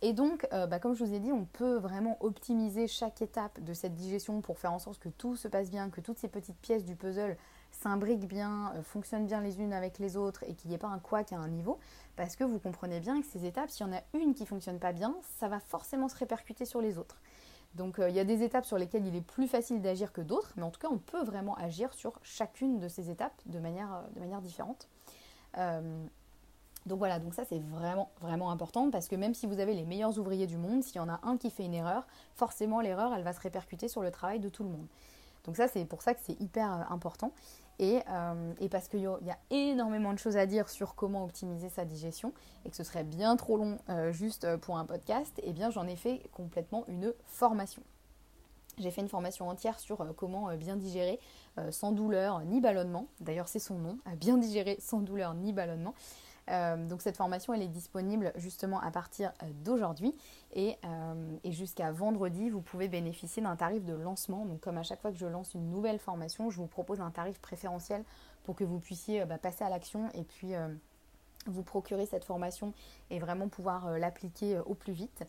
Et 0.00 0.14
donc, 0.14 0.48
bah, 0.50 0.78
comme 0.78 0.94
je 0.94 1.04
vous 1.04 1.12
ai 1.12 1.20
dit, 1.20 1.30
on 1.30 1.44
peut 1.44 1.76
vraiment 1.76 2.16
optimiser 2.20 2.88
chaque 2.88 3.20
étape 3.20 3.62
de 3.62 3.74
cette 3.74 3.94
digestion 3.94 4.40
pour 4.40 4.58
faire 4.58 4.72
en 4.72 4.78
sorte 4.78 4.98
que 4.98 5.10
tout 5.10 5.36
se 5.36 5.46
passe 5.46 5.70
bien, 5.70 5.90
que 5.90 6.00
toutes 6.00 6.18
ces 6.18 6.28
petites 6.28 6.56
pièces 6.56 6.86
du 6.86 6.96
puzzle 6.96 7.36
s'imbriquent 7.82 8.28
bien, 8.28 8.72
euh, 8.74 8.82
fonctionnent 8.82 9.26
bien 9.26 9.40
les 9.40 9.60
unes 9.60 9.72
avec 9.72 9.98
les 9.98 10.16
autres 10.16 10.44
et 10.44 10.54
qu'il 10.54 10.68
n'y 10.70 10.74
ait 10.74 10.78
pas 10.78 10.88
un 10.88 10.98
couac 10.98 11.32
à 11.32 11.36
un 11.36 11.48
niveau, 11.48 11.78
parce 12.16 12.36
que 12.36 12.44
vous 12.44 12.58
comprenez 12.58 13.00
bien 13.00 13.20
que 13.20 13.26
ces 13.26 13.44
étapes, 13.44 13.70
s'il 13.70 13.86
y 13.86 13.88
en 13.88 13.92
a 13.92 14.02
une 14.14 14.34
qui 14.34 14.42
ne 14.42 14.48
fonctionne 14.48 14.78
pas 14.78 14.92
bien, 14.92 15.14
ça 15.38 15.48
va 15.48 15.60
forcément 15.60 16.08
se 16.08 16.16
répercuter 16.16 16.64
sur 16.64 16.80
les 16.80 16.98
autres. 16.98 17.20
Donc 17.74 17.98
euh, 17.98 18.08
il 18.08 18.14
y 18.14 18.20
a 18.20 18.24
des 18.24 18.42
étapes 18.42 18.66
sur 18.66 18.78
lesquelles 18.78 19.06
il 19.06 19.16
est 19.16 19.26
plus 19.26 19.48
facile 19.48 19.80
d'agir 19.80 20.12
que 20.12 20.20
d'autres, 20.20 20.52
mais 20.56 20.62
en 20.62 20.70
tout 20.70 20.80
cas 20.80 20.88
on 20.90 20.98
peut 20.98 21.24
vraiment 21.24 21.56
agir 21.56 21.92
sur 21.94 22.18
chacune 22.22 22.78
de 22.78 22.88
ces 22.88 23.10
étapes 23.10 23.40
de 23.46 23.58
manière, 23.58 23.92
euh, 23.92 24.14
de 24.14 24.20
manière 24.20 24.40
différente. 24.40 24.88
donc 26.86 26.98
voilà, 26.98 27.18
donc 27.18 27.34
ça 27.34 27.44
c'est 27.44 27.60
vraiment 27.60 28.10
vraiment 28.20 28.50
important 28.50 28.90
parce 28.90 29.08
que 29.08 29.16
même 29.16 29.34
si 29.34 29.46
vous 29.46 29.60
avez 29.60 29.74
les 29.74 29.84
meilleurs 29.84 30.18
ouvriers 30.18 30.46
du 30.46 30.56
monde, 30.56 30.82
s'il 30.82 30.96
y 30.96 31.00
en 31.00 31.08
a 31.08 31.20
un 31.22 31.36
qui 31.36 31.50
fait 31.50 31.64
une 31.64 31.74
erreur, 31.74 32.06
forcément 32.34 32.80
l'erreur 32.80 33.14
elle 33.14 33.22
va 33.22 33.32
se 33.32 33.40
répercuter 33.40 33.88
sur 33.88 34.02
le 34.02 34.10
travail 34.10 34.40
de 34.40 34.48
tout 34.48 34.64
le 34.64 34.70
monde. 34.70 34.86
Donc 35.44 35.56
ça 35.56 35.68
c'est 35.68 35.84
pour 35.84 36.02
ça 36.02 36.14
que 36.14 36.20
c'est 36.22 36.40
hyper 36.40 36.90
important. 36.92 37.32
Euh, 37.80 38.52
et, 38.60 38.68
parce 38.68 38.88
qu'il 38.88 39.00
y, 39.00 39.06
a 39.06 39.38
énormément 39.50 40.12
de 40.12 40.18
choses 40.18 40.36
à 40.36 40.46
dire 40.46 40.68
sur 40.68 40.94
comment 40.94 41.24
optimiser 41.24 41.68
sa 41.68 41.84
digestion 41.84 42.32
et 42.64 42.70
que 42.70 42.76
ce 42.76 42.84
serait 42.84 43.04
bien 43.04 43.36
trop 43.36 43.56
long 43.56 43.78
euh, 43.88 44.12
juste 44.12 44.56
pour 44.58 44.78
un 44.78 44.84
podcast, 44.84 45.40
eh 45.42 45.52
bien 45.52 45.70
j'en 45.70 45.86
ai 45.86 45.96
fait 45.96 46.22
complètement 46.32 46.84
une 46.86 47.12
formation. 47.26 47.82
J'ai 48.78 48.90
fait 48.90 49.00
une 49.00 49.08
formation 49.08 49.48
entière 49.48 49.78
sur 49.78 50.00
euh, 50.00 50.12
comment 50.16 50.54
bien 50.56 50.76
digérer 50.76 51.18
sans 51.70 51.92
douleur 51.92 52.40
ni 52.40 52.60
ballonnement. 52.60 53.08
D'ailleurs 53.20 53.48
c'est 53.48 53.58
son 53.58 53.78
nom, 53.78 53.98
bien 54.16 54.38
digérer 54.38 54.76
sans 54.80 55.00
douleur 55.00 55.34
ni 55.34 55.52
ballonnement. 55.52 55.94
Euh, 56.50 56.76
donc 56.88 57.02
cette 57.02 57.16
formation, 57.16 57.54
elle 57.54 57.62
est 57.62 57.68
disponible 57.68 58.32
justement 58.36 58.80
à 58.80 58.90
partir 58.90 59.32
euh, 59.42 59.46
d'aujourd'hui 59.64 60.14
et, 60.52 60.76
euh, 60.84 61.36
et 61.44 61.52
jusqu'à 61.52 61.92
vendredi, 61.92 62.50
vous 62.50 62.60
pouvez 62.60 62.88
bénéficier 62.88 63.42
d'un 63.42 63.56
tarif 63.56 63.84
de 63.84 63.94
lancement. 63.94 64.44
Donc 64.44 64.60
comme 64.60 64.78
à 64.78 64.82
chaque 64.82 65.00
fois 65.00 65.12
que 65.12 65.18
je 65.18 65.26
lance 65.26 65.54
une 65.54 65.70
nouvelle 65.70 65.98
formation, 65.98 66.50
je 66.50 66.56
vous 66.56 66.66
propose 66.66 67.00
un 67.00 67.10
tarif 67.10 67.38
préférentiel 67.38 68.04
pour 68.44 68.56
que 68.56 68.64
vous 68.64 68.80
puissiez 68.80 69.24
bah, 69.24 69.38
passer 69.38 69.64
à 69.64 69.68
l'action 69.68 70.10
et 70.14 70.24
puis 70.24 70.54
vous 71.46 71.62
procurer 71.62 72.06
cette 72.06 72.24
formation 72.24 72.72
et 73.10 73.20
vraiment 73.20 73.48
pouvoir 73.48 73.98
l'appliquer 73.98 74.58
au 74.66 74.74
plus 74.74 74.92
vite. 74.92 75.24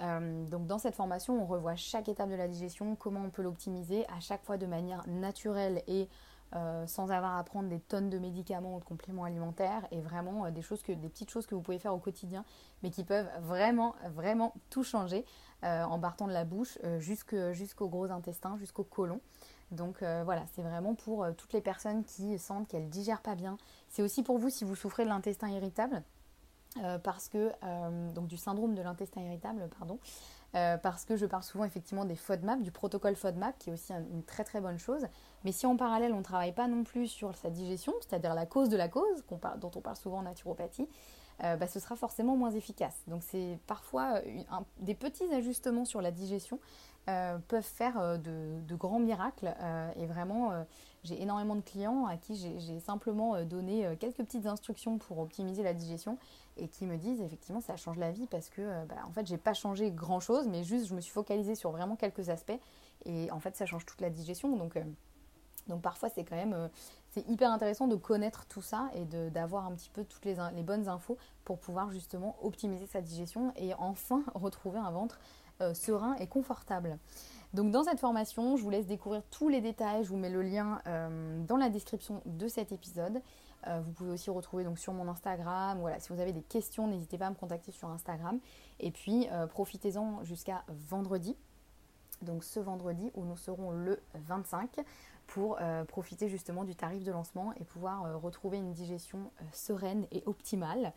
donc 0.00 0.66
dans 0.66 0.78
cette 0.78 0.96
formation, 0.96 1.40
on 1.40 1.46
revoit 1.46 1.76
chaque 1.76 2.08
étape 2.08 2.28
de 2.28 2.34
la 2.34 2.48
digestion, 2.48 2.96
comment 2.96 3.20
on 3.24 3.30
peut 3.30 3.42
l'optimiser 3.42 4.04
à 4.08 4.18
chaque 4.20 4.44
fois 4.44 4.56
de 4.56 4.66
manière 4.66 5.06
naturelle 5.06 5.82
et 5.86 6.08
euh, 6.56 6.86
sans 6.86 7.10
avoir 7.10 7.36
à 7.36 7.44
prendre 7.44 7.68
des 7.68 7.80
tonnes 7.80 8.08
de 8.08 8.18
médicaments 8.18 8.76
ou 8.76 8.80
de 8.80 8.84
compléments 8.84 9.24
alimentaires 9.24 9.86
et 9.90 10.00
vraiment 10.00 10.46
euh, 10.46 10.50
des 10.50 10.62
choses 10.62 10.82
que 10.82 10.92
des 10.92 11.08
petites 11.10 11.28
choses 11.28 11.44
que 11.44 11.54
vous 11.54 11.60
pouvez 11.60 11.78
faire 11.78 11.92
au 11.92 11.98
quotidien 11.98 12.46
mais 12.82 12.88
qui 12.88 13.04
peuvent 13.04 13.28
vraiment 13.42 13.94
vraiment 14.14 14.54
tout 14.70 14.82
changer 14.82 15.26
euh, 15.64 15.82
en 15.82 15.98
partant 15.98 16.26
de 16.26 16.32
la 16.32 16.44
bouche 16.44 16.78
jusqu'au 16.98 17.88
gros 17.88 18.10
intestin 18.10 18.56
jusqu'au 18.56 18.84
côlon 18.84 19.20
donc 19.70 19.98
voilà 19.98 20.44
c'est 20.54 20.62
vraiment 20.62 20.94
pour 20.94 21.26
toutes 21.36 21.52
les 21.52 21.60
personnes 21.60 22.04
qui 22.04 22.38
sentent 22.38 22.68
qu'elles 22.68 22.88
digèrent 22.88 23.22
pas 23.22 23.34
bien. 23.34 23.58
C'est 23.88 24.02
aussi 24.02 24.22
pour 24.22 24.38
vous 24.38 24.48
si 24.48 24.64
vous 24.64 24.76
souffrez 24.76 25.02
de 25.02 25.08
l'intestin 25.08 25.48
irritable 25.48 26.04
parce 27.02 27.28
que 27.28 27.50
donc 28.12 28.28
du 28.28 28.36
syndrome 28.36 28.76
de 28.76 28.82
l'intestin 28.82 29.22
irritable 29.22 29.68
pardon 29.76 29.98
euh, 30.56 30.78
parce 30.78 31.04
que 31.04 31.16
je 31.16 31.26
parle 31.26 31.42
souvent 31.42 31.64
effectivement 31.64 32.06
des 32.06 32.16
FODMAP, 32.16 32.62
du 32.62 32.70
protocole 32.70 33.14
FODMAP, 33.14 33.58
qui 33.58 33.68
est 33.68 33.72
aussi 33.74 33.92
une 33.92 34.22
très 34.24 34.42
très 34.42 34.60
bonne 34.60 34.78
chose. 34.78 35.06
Mais 35.44 35.52
si 35.52 35.66
en 35.66 35.76
parallèle 35.76 36.14
on 36.14 36.18
ne 36.18 36.22
travaille 36.22 36.54
pas 36.54 36.66
non 36.66 36.82
plus 36.82 37.08
sur 37.08 37.34
sa 37.36 37.50
digestion, 37.50 37.92
c'est-à-dire 38.00 38.34
la 38.34 38.46
cause 38.46 38.70
de 38.70 38.76
la 38.76 38.88
cause, 38.88 39.24
dont 39.60 39.70
on 39.74 39.80
parle 39.80 39.96
souvent 39.96 40.18
en 40.18 40.22
naturopathie, 40.22 40.88
euh, 41.44 41.56
bah, 41.56 41.66
ce 41.66 41.78
sera 41.78 41.94
forcément 41.94 42.36
moins 42.36 42.52
efficace. 42.52 43.02
Donc 43.06 43.22
c'est 43.22 43.58
parfois 43.66 44.22
des 44.78 44.94
petits 44.94 45.30
ajustements 45.34 45.84
sur 45.84 46.00
la 46.00 46.10
digestion 46.10 46.58
euh, 47.10 47.36
peuvent 47.48 47.62
faire 47.62 48.18
de, 48.18 48.74
grands 48.76 48.98
miracles. 48.98 49.54
et 49.96 50.06
vraiment, 50.06 50.52
j'ai 51.04 51.20
énormément 51.20 51.54
de 51.54 51.60
clients 51.60 52.06
à 52.06 52.16
qui 52.16 52.34
j'ai 52.34 52.80
simplement 52.80 53.42
donné 53.44 53.94
quelques 54.00 54.24
petites 54.24 54.46
instructions 54.46 54.96
pour 54.96 55.18
optimiser 55.18 55.62
la 55.62 55.74
digestion 55.74 56.16
et 56.56 56.68
qui 56.68 56.86
me 56.86 56.96
disent 56.96 57.20
effectivement 57.20 57.60
ça 57.60 57.76
change 57.76 57.98
la 57.98 58.10
vie 58.10 58.26
parce 58.26 58.48
que 58.48 58.62
euh, 58.62 58.84
bah, 58.86 58.96
en 59.06 59.12
fait 59.12 59.26
j'ai 59.26 59.36
pas 59.36 59.54
changé 59.54 59.90
grand 59.90 60.20
chose 60.20 60.48
mais 60.48 60.64
juste 60.64 60.86
je 60.86 60.94
me 60.94 61.00
suis 61.00 61.12
focalisée 61.12 61.54
sur 61.54 61.70
vraiment 61.70 61.96
quelques 61.96 62.28
aspects 62.28 62.58
et 63.04 63.30
en 63.30 63.40
fait 63.40 63.56
ça 63.56 63.66
change 63.66 63.84
toute 63.84 64.00
la 64.00 64.10
digestion 64.10 64.56
donc 64.56 64.76
euh, 64.76 64.84
donc 65.68 65.82
parfois 65.82 66.08
c'est 66.08 66.24
quand 66.24 66.36
même 66.36 66.54
euh, 66.54 66.68
c'est 67.10 67.28
hyper 67.28 67.50
intéressant 67.50 67.88
de 67.88 67.96
connaître 67.96 68.46
tout 68.46 68.62
ça 68.62 68.90
et 68.94 69.04
d'avoir 69.30 69.66
un 69.66 69.72
petit 69.72 69.90
peu 69.90 70.04
toutes 70.04 70.24
les, 70.24 70.36
les, 70.54 70.62
bonnes 70.62 70.88
infos 70.88 71.16
pour 71.44 71.58
pouvoir 71.58 71.90
justement 71.90 72.36
optimiser 72.42 72.86
sa 72.86 73.00
digestion 73.00 73.52
et 73.56 73.72
enfin 73.74 74.22
retrouver 74.34 74.78
un 74.78 74.90
ventre 74.90 75.18
serein 75.72 76.14
et 76.16 76.26
confortable. 76.26 76.98
Donc 77.54 77.70
dans 77.70 77.84
cette 77.84 77.98
formation, 77.98 78.58
je 78.58 78.62
vous 78.62 78.68
laisse 78.68 78.86
découvrir 78.86 79.22
tous 79.30 79.48
les 79.48 79.62
détails, 79.62 80.04
je 80.04 80.10
vous 80.10 80.18
mets 80.18 80.28
le 80.28 80.42
lien 80.42 80.82
dans 81.48 81.56
la 81.56 81.70
description 81.70 82.20
de 82.26 82.46
cet 82.46 82.72
épisode. 82.72 83.22
Euh, 83.66 83.80
vous 83.80 83.92
pouvez 83.92 84.12
aussi 84.12 84.30
retrouver 84.30 84.64
donc 84.64 84.78
sur 84.78 84.92
mon 84.92 85.08
Instagram. 85.08 85.78
Voilà, 85.80 85.98
si 86.00 86.12
vous 86.12 86.20
avez 86.20 86.32
des 86.32 86.42
questions, 86.42 86.86
n'hésitez 86.86 87.18
pas 87.18 87.26
à 87.26 87.30
me 87.30 87.34
contacter 87.34 87.72
sur 87.72 87.88
Instagram. 87.88 88.38
Et 88.80 88.90
puis 88.90 89.28
euh, 89.32 89.46
profitez-en 89.46 90.24
jusqu'à 90.24 90.64
vendredi. 90.68 91.36
Donc 92.22 92.44
ce 92.44 92.60
vendredi 92.60 93.10
où 93.14 93.24
nous 93.24 93.36
serons 93.36 93.72
le 93.72 94.00
25 94.14 94.70
pour 95.26 95.58
euh, 95.60 95.84
profiter 95.84 96.28
justement 96.28 96.64
du 96.64 96.74
tarif 96.74 97.04
de 97.04 97.12
lancement 97.12 97.52
et 97.60 97.64
pouvoir 97.64 98.20
retrouver 98.22 98.56
une 98.58 98.72
digestion 98.72 99.30
sereine 99.52 100.06
et 100.12 100.22
optimale. 100.26 100.92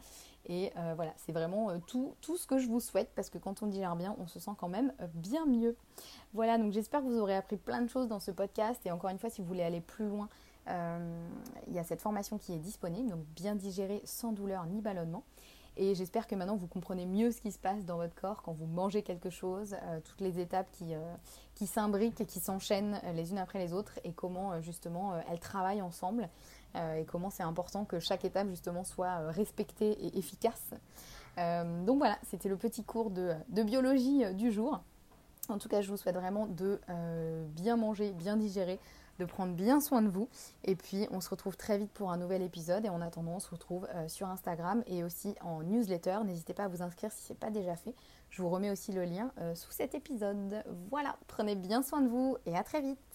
Et 0.45 0.71
voilà, 0.95 1.13
c'est 1.17 1.33
vraiment 1.33 1.77
tout, 1.81 2.15
tout, 2.21 2.37
ce 2.37 2.47
que 2.47 2.57
je 2.57 2.67
vous 2.67 2.79
souhaite 2.79 3.11
parce 3.13 3.29
que 3.29 3.37
quand 3.37 3.61
on 3.61 3.67
digère 3.67 3.95
bien, 3.97 4.15
on 4.19 4.27
se 4.27 4.39
sent 4.39 4.51
quand 4.57 4.69
même 4.69 4.93
bien 5.13 5.45
mieux. 5.45 5.75
Voilà, 6.33 6.57
donc 6.57 6.71
j'espère 6.71 7.01
que 7.01 7.05
vous 7.05 7.19
aurez 7.19 7.35
appris 7.35 7.57
plein 7.57 7.81
de 7.81 7.89
choses 7.89 8.07
dans 8.07 8.21
ce 8.21 8.31
podcast. 8.31 8.83
Et 8.85 8.91
encore 8.91 9.09
une 9.09 9.19
fois, 9.19 9.29
si 9.29 9.41
vous 9.41 9.47
voulez 9.47 9.63
aller 9.63 9.81
plus 9.81 10.07
loin, 10.07 10.29
il 10.67 11.73
y 11.73 11.79
a 11.79 11.83
cette 11.83 12.01
formation 12.01 12.37
qui 12.37 12.53
est 12.53 12.59
disponible, 12.59 13.09
donc 13.09 13.25
bien 13.35 13.55
digérer 13.55 14.01
sans 14.05 14.31
douleur 14.31 14.65
ni 14.65 14.81
ballonnement. 14.81 15.23
Et 15.81 15.95
j'espère 15.95 16.27
que 16.27 16.35
maintenant 16.35 16.57
vous 16.57 16.67
comprenez 16.67 17.05
mieux 17.05 17.31
ce 17.31 17.39
qui 17.39 17.53
se 17.53 17.57
passe 17.57 17.85
dans 17.85 17.95
votre 17.95 18.13
corps 18.13 18.41
quand 18.41 18.51
vous 18.51 18.65
mangez 18.65 19.01
quelque 19.01 19.29
chose, 19.29 19.77
euh, 19.83 20.01
toutes 20.03 20.19
les 20.19 20.37
étapes 20.39 20.67
qui, 20.73 20.93
euh, 20.93 21.15
qui 21.55 21.67
s'imbriquent 21.67 22.19
et 22.19 22.25
qui 22.25 22.41
s'enchaînent 22.41 22.99
les 23.13 23.31
unes 23.31 23.37
après 23.37 23.59
les 23.59 23.71
autres 23.71 23.97
et 24.03 24.11
comment 24.11 24.59
justement 24.61 25.13
elles 25.31 25.39
travaillent 25.39 25.81
ensemble 25.81 26.27
et 26.75 27.03
comment 27.05 27.31
c'est 27.31 27.43
important 27.43 27.83
que 27.83 27.99
chaque 27.99 28.25
étape 28.25 28.47
justement 28.49 28.83
soit 28.83 29.31
respectée 29.31 29.91
et 30.05 30.19
efficace. 30.19 30.69
donc 31.37 31.97
voilà, 31.97 32.19
c'était 32.29 32.49
le 32.49 32.57
petit 32.57 32.83
cours 32.83 33.09
de, 33.09 33.33
de, 33.47 33.63
biologie 33.63 34.23
du 34.35 34.51
jour. 34.51 34.79
En 35.47 35.57
tout 35.57 35.67
cas, 35.67 35.81
je 35.81 35.89
vous 35.89 35.97
souhaite 35.97 36.15
vraiment 36.15 36.45
de 36.45 36.79
bien 37.55 37.75
manger, 37.75 38.11
bien 38.11 38.37
digérer, 38.37 38.79
de 39.19 39.25
prendre 39.25 39.53
bien 39.53 39.79
soin 39.79 40.01
de 40.01 40.09
vous. 40.09 40.29
Et 40.63 40.75
puis, 40.75 41.07
on 41.11 41.21
se 41.21 41.29
retrouve 41.29 41.57
très 41.57 41.77
vite 41.77 41.91
pour 41.91 42.11
un 42.11 42.17
nouvel 42.17 42.41
épisode. 42.41 42.85
Et 42.85 42.89
en 42.89 43.01
attendant, 43.01 43.35
on 43.35 43.39
se 43.39 43.49
retrouve 43.49 43.87
euh, 43.93 44.07
sur 44.07 44.27
Instagram 44.27 44.83
et 44.87 45.03
aussi 45.03 45.35
en 45.41 45.61
newsletter. 45.61 46.19
N'hésitez 46.25 46.53
pas 46.53 46.63
à 46.63 46.67
vous 46.67 46.81
inscrire 46.81 47.11
si 47.11 47.23
ce 47.23 47.33
n'est 47.33 47.39
pas 47.39 47.51
déjà 47.51 47.75
fait. 47.75 47.93
Je 48.29 48.41
vous 48.41 48.49
remets 48.49 48.71
aussi 48.71 48.91
le 48.91 49.03
lien 49.03 49.31
euh, 49.39 49.53
sous 49.55 49.71
cet 49.71 49.93
épisode. 49.93 50.63
Voilà, 50.89 51.17
prenez 51.27 51.55
bien 51.55 51.83
soin 51.83 52.01
de 52.01 52.07
vous 52.07 52.37
et 52.45 52.55
à 52.55 52.63
très 52.63 52.81
vite. 52.81 53.08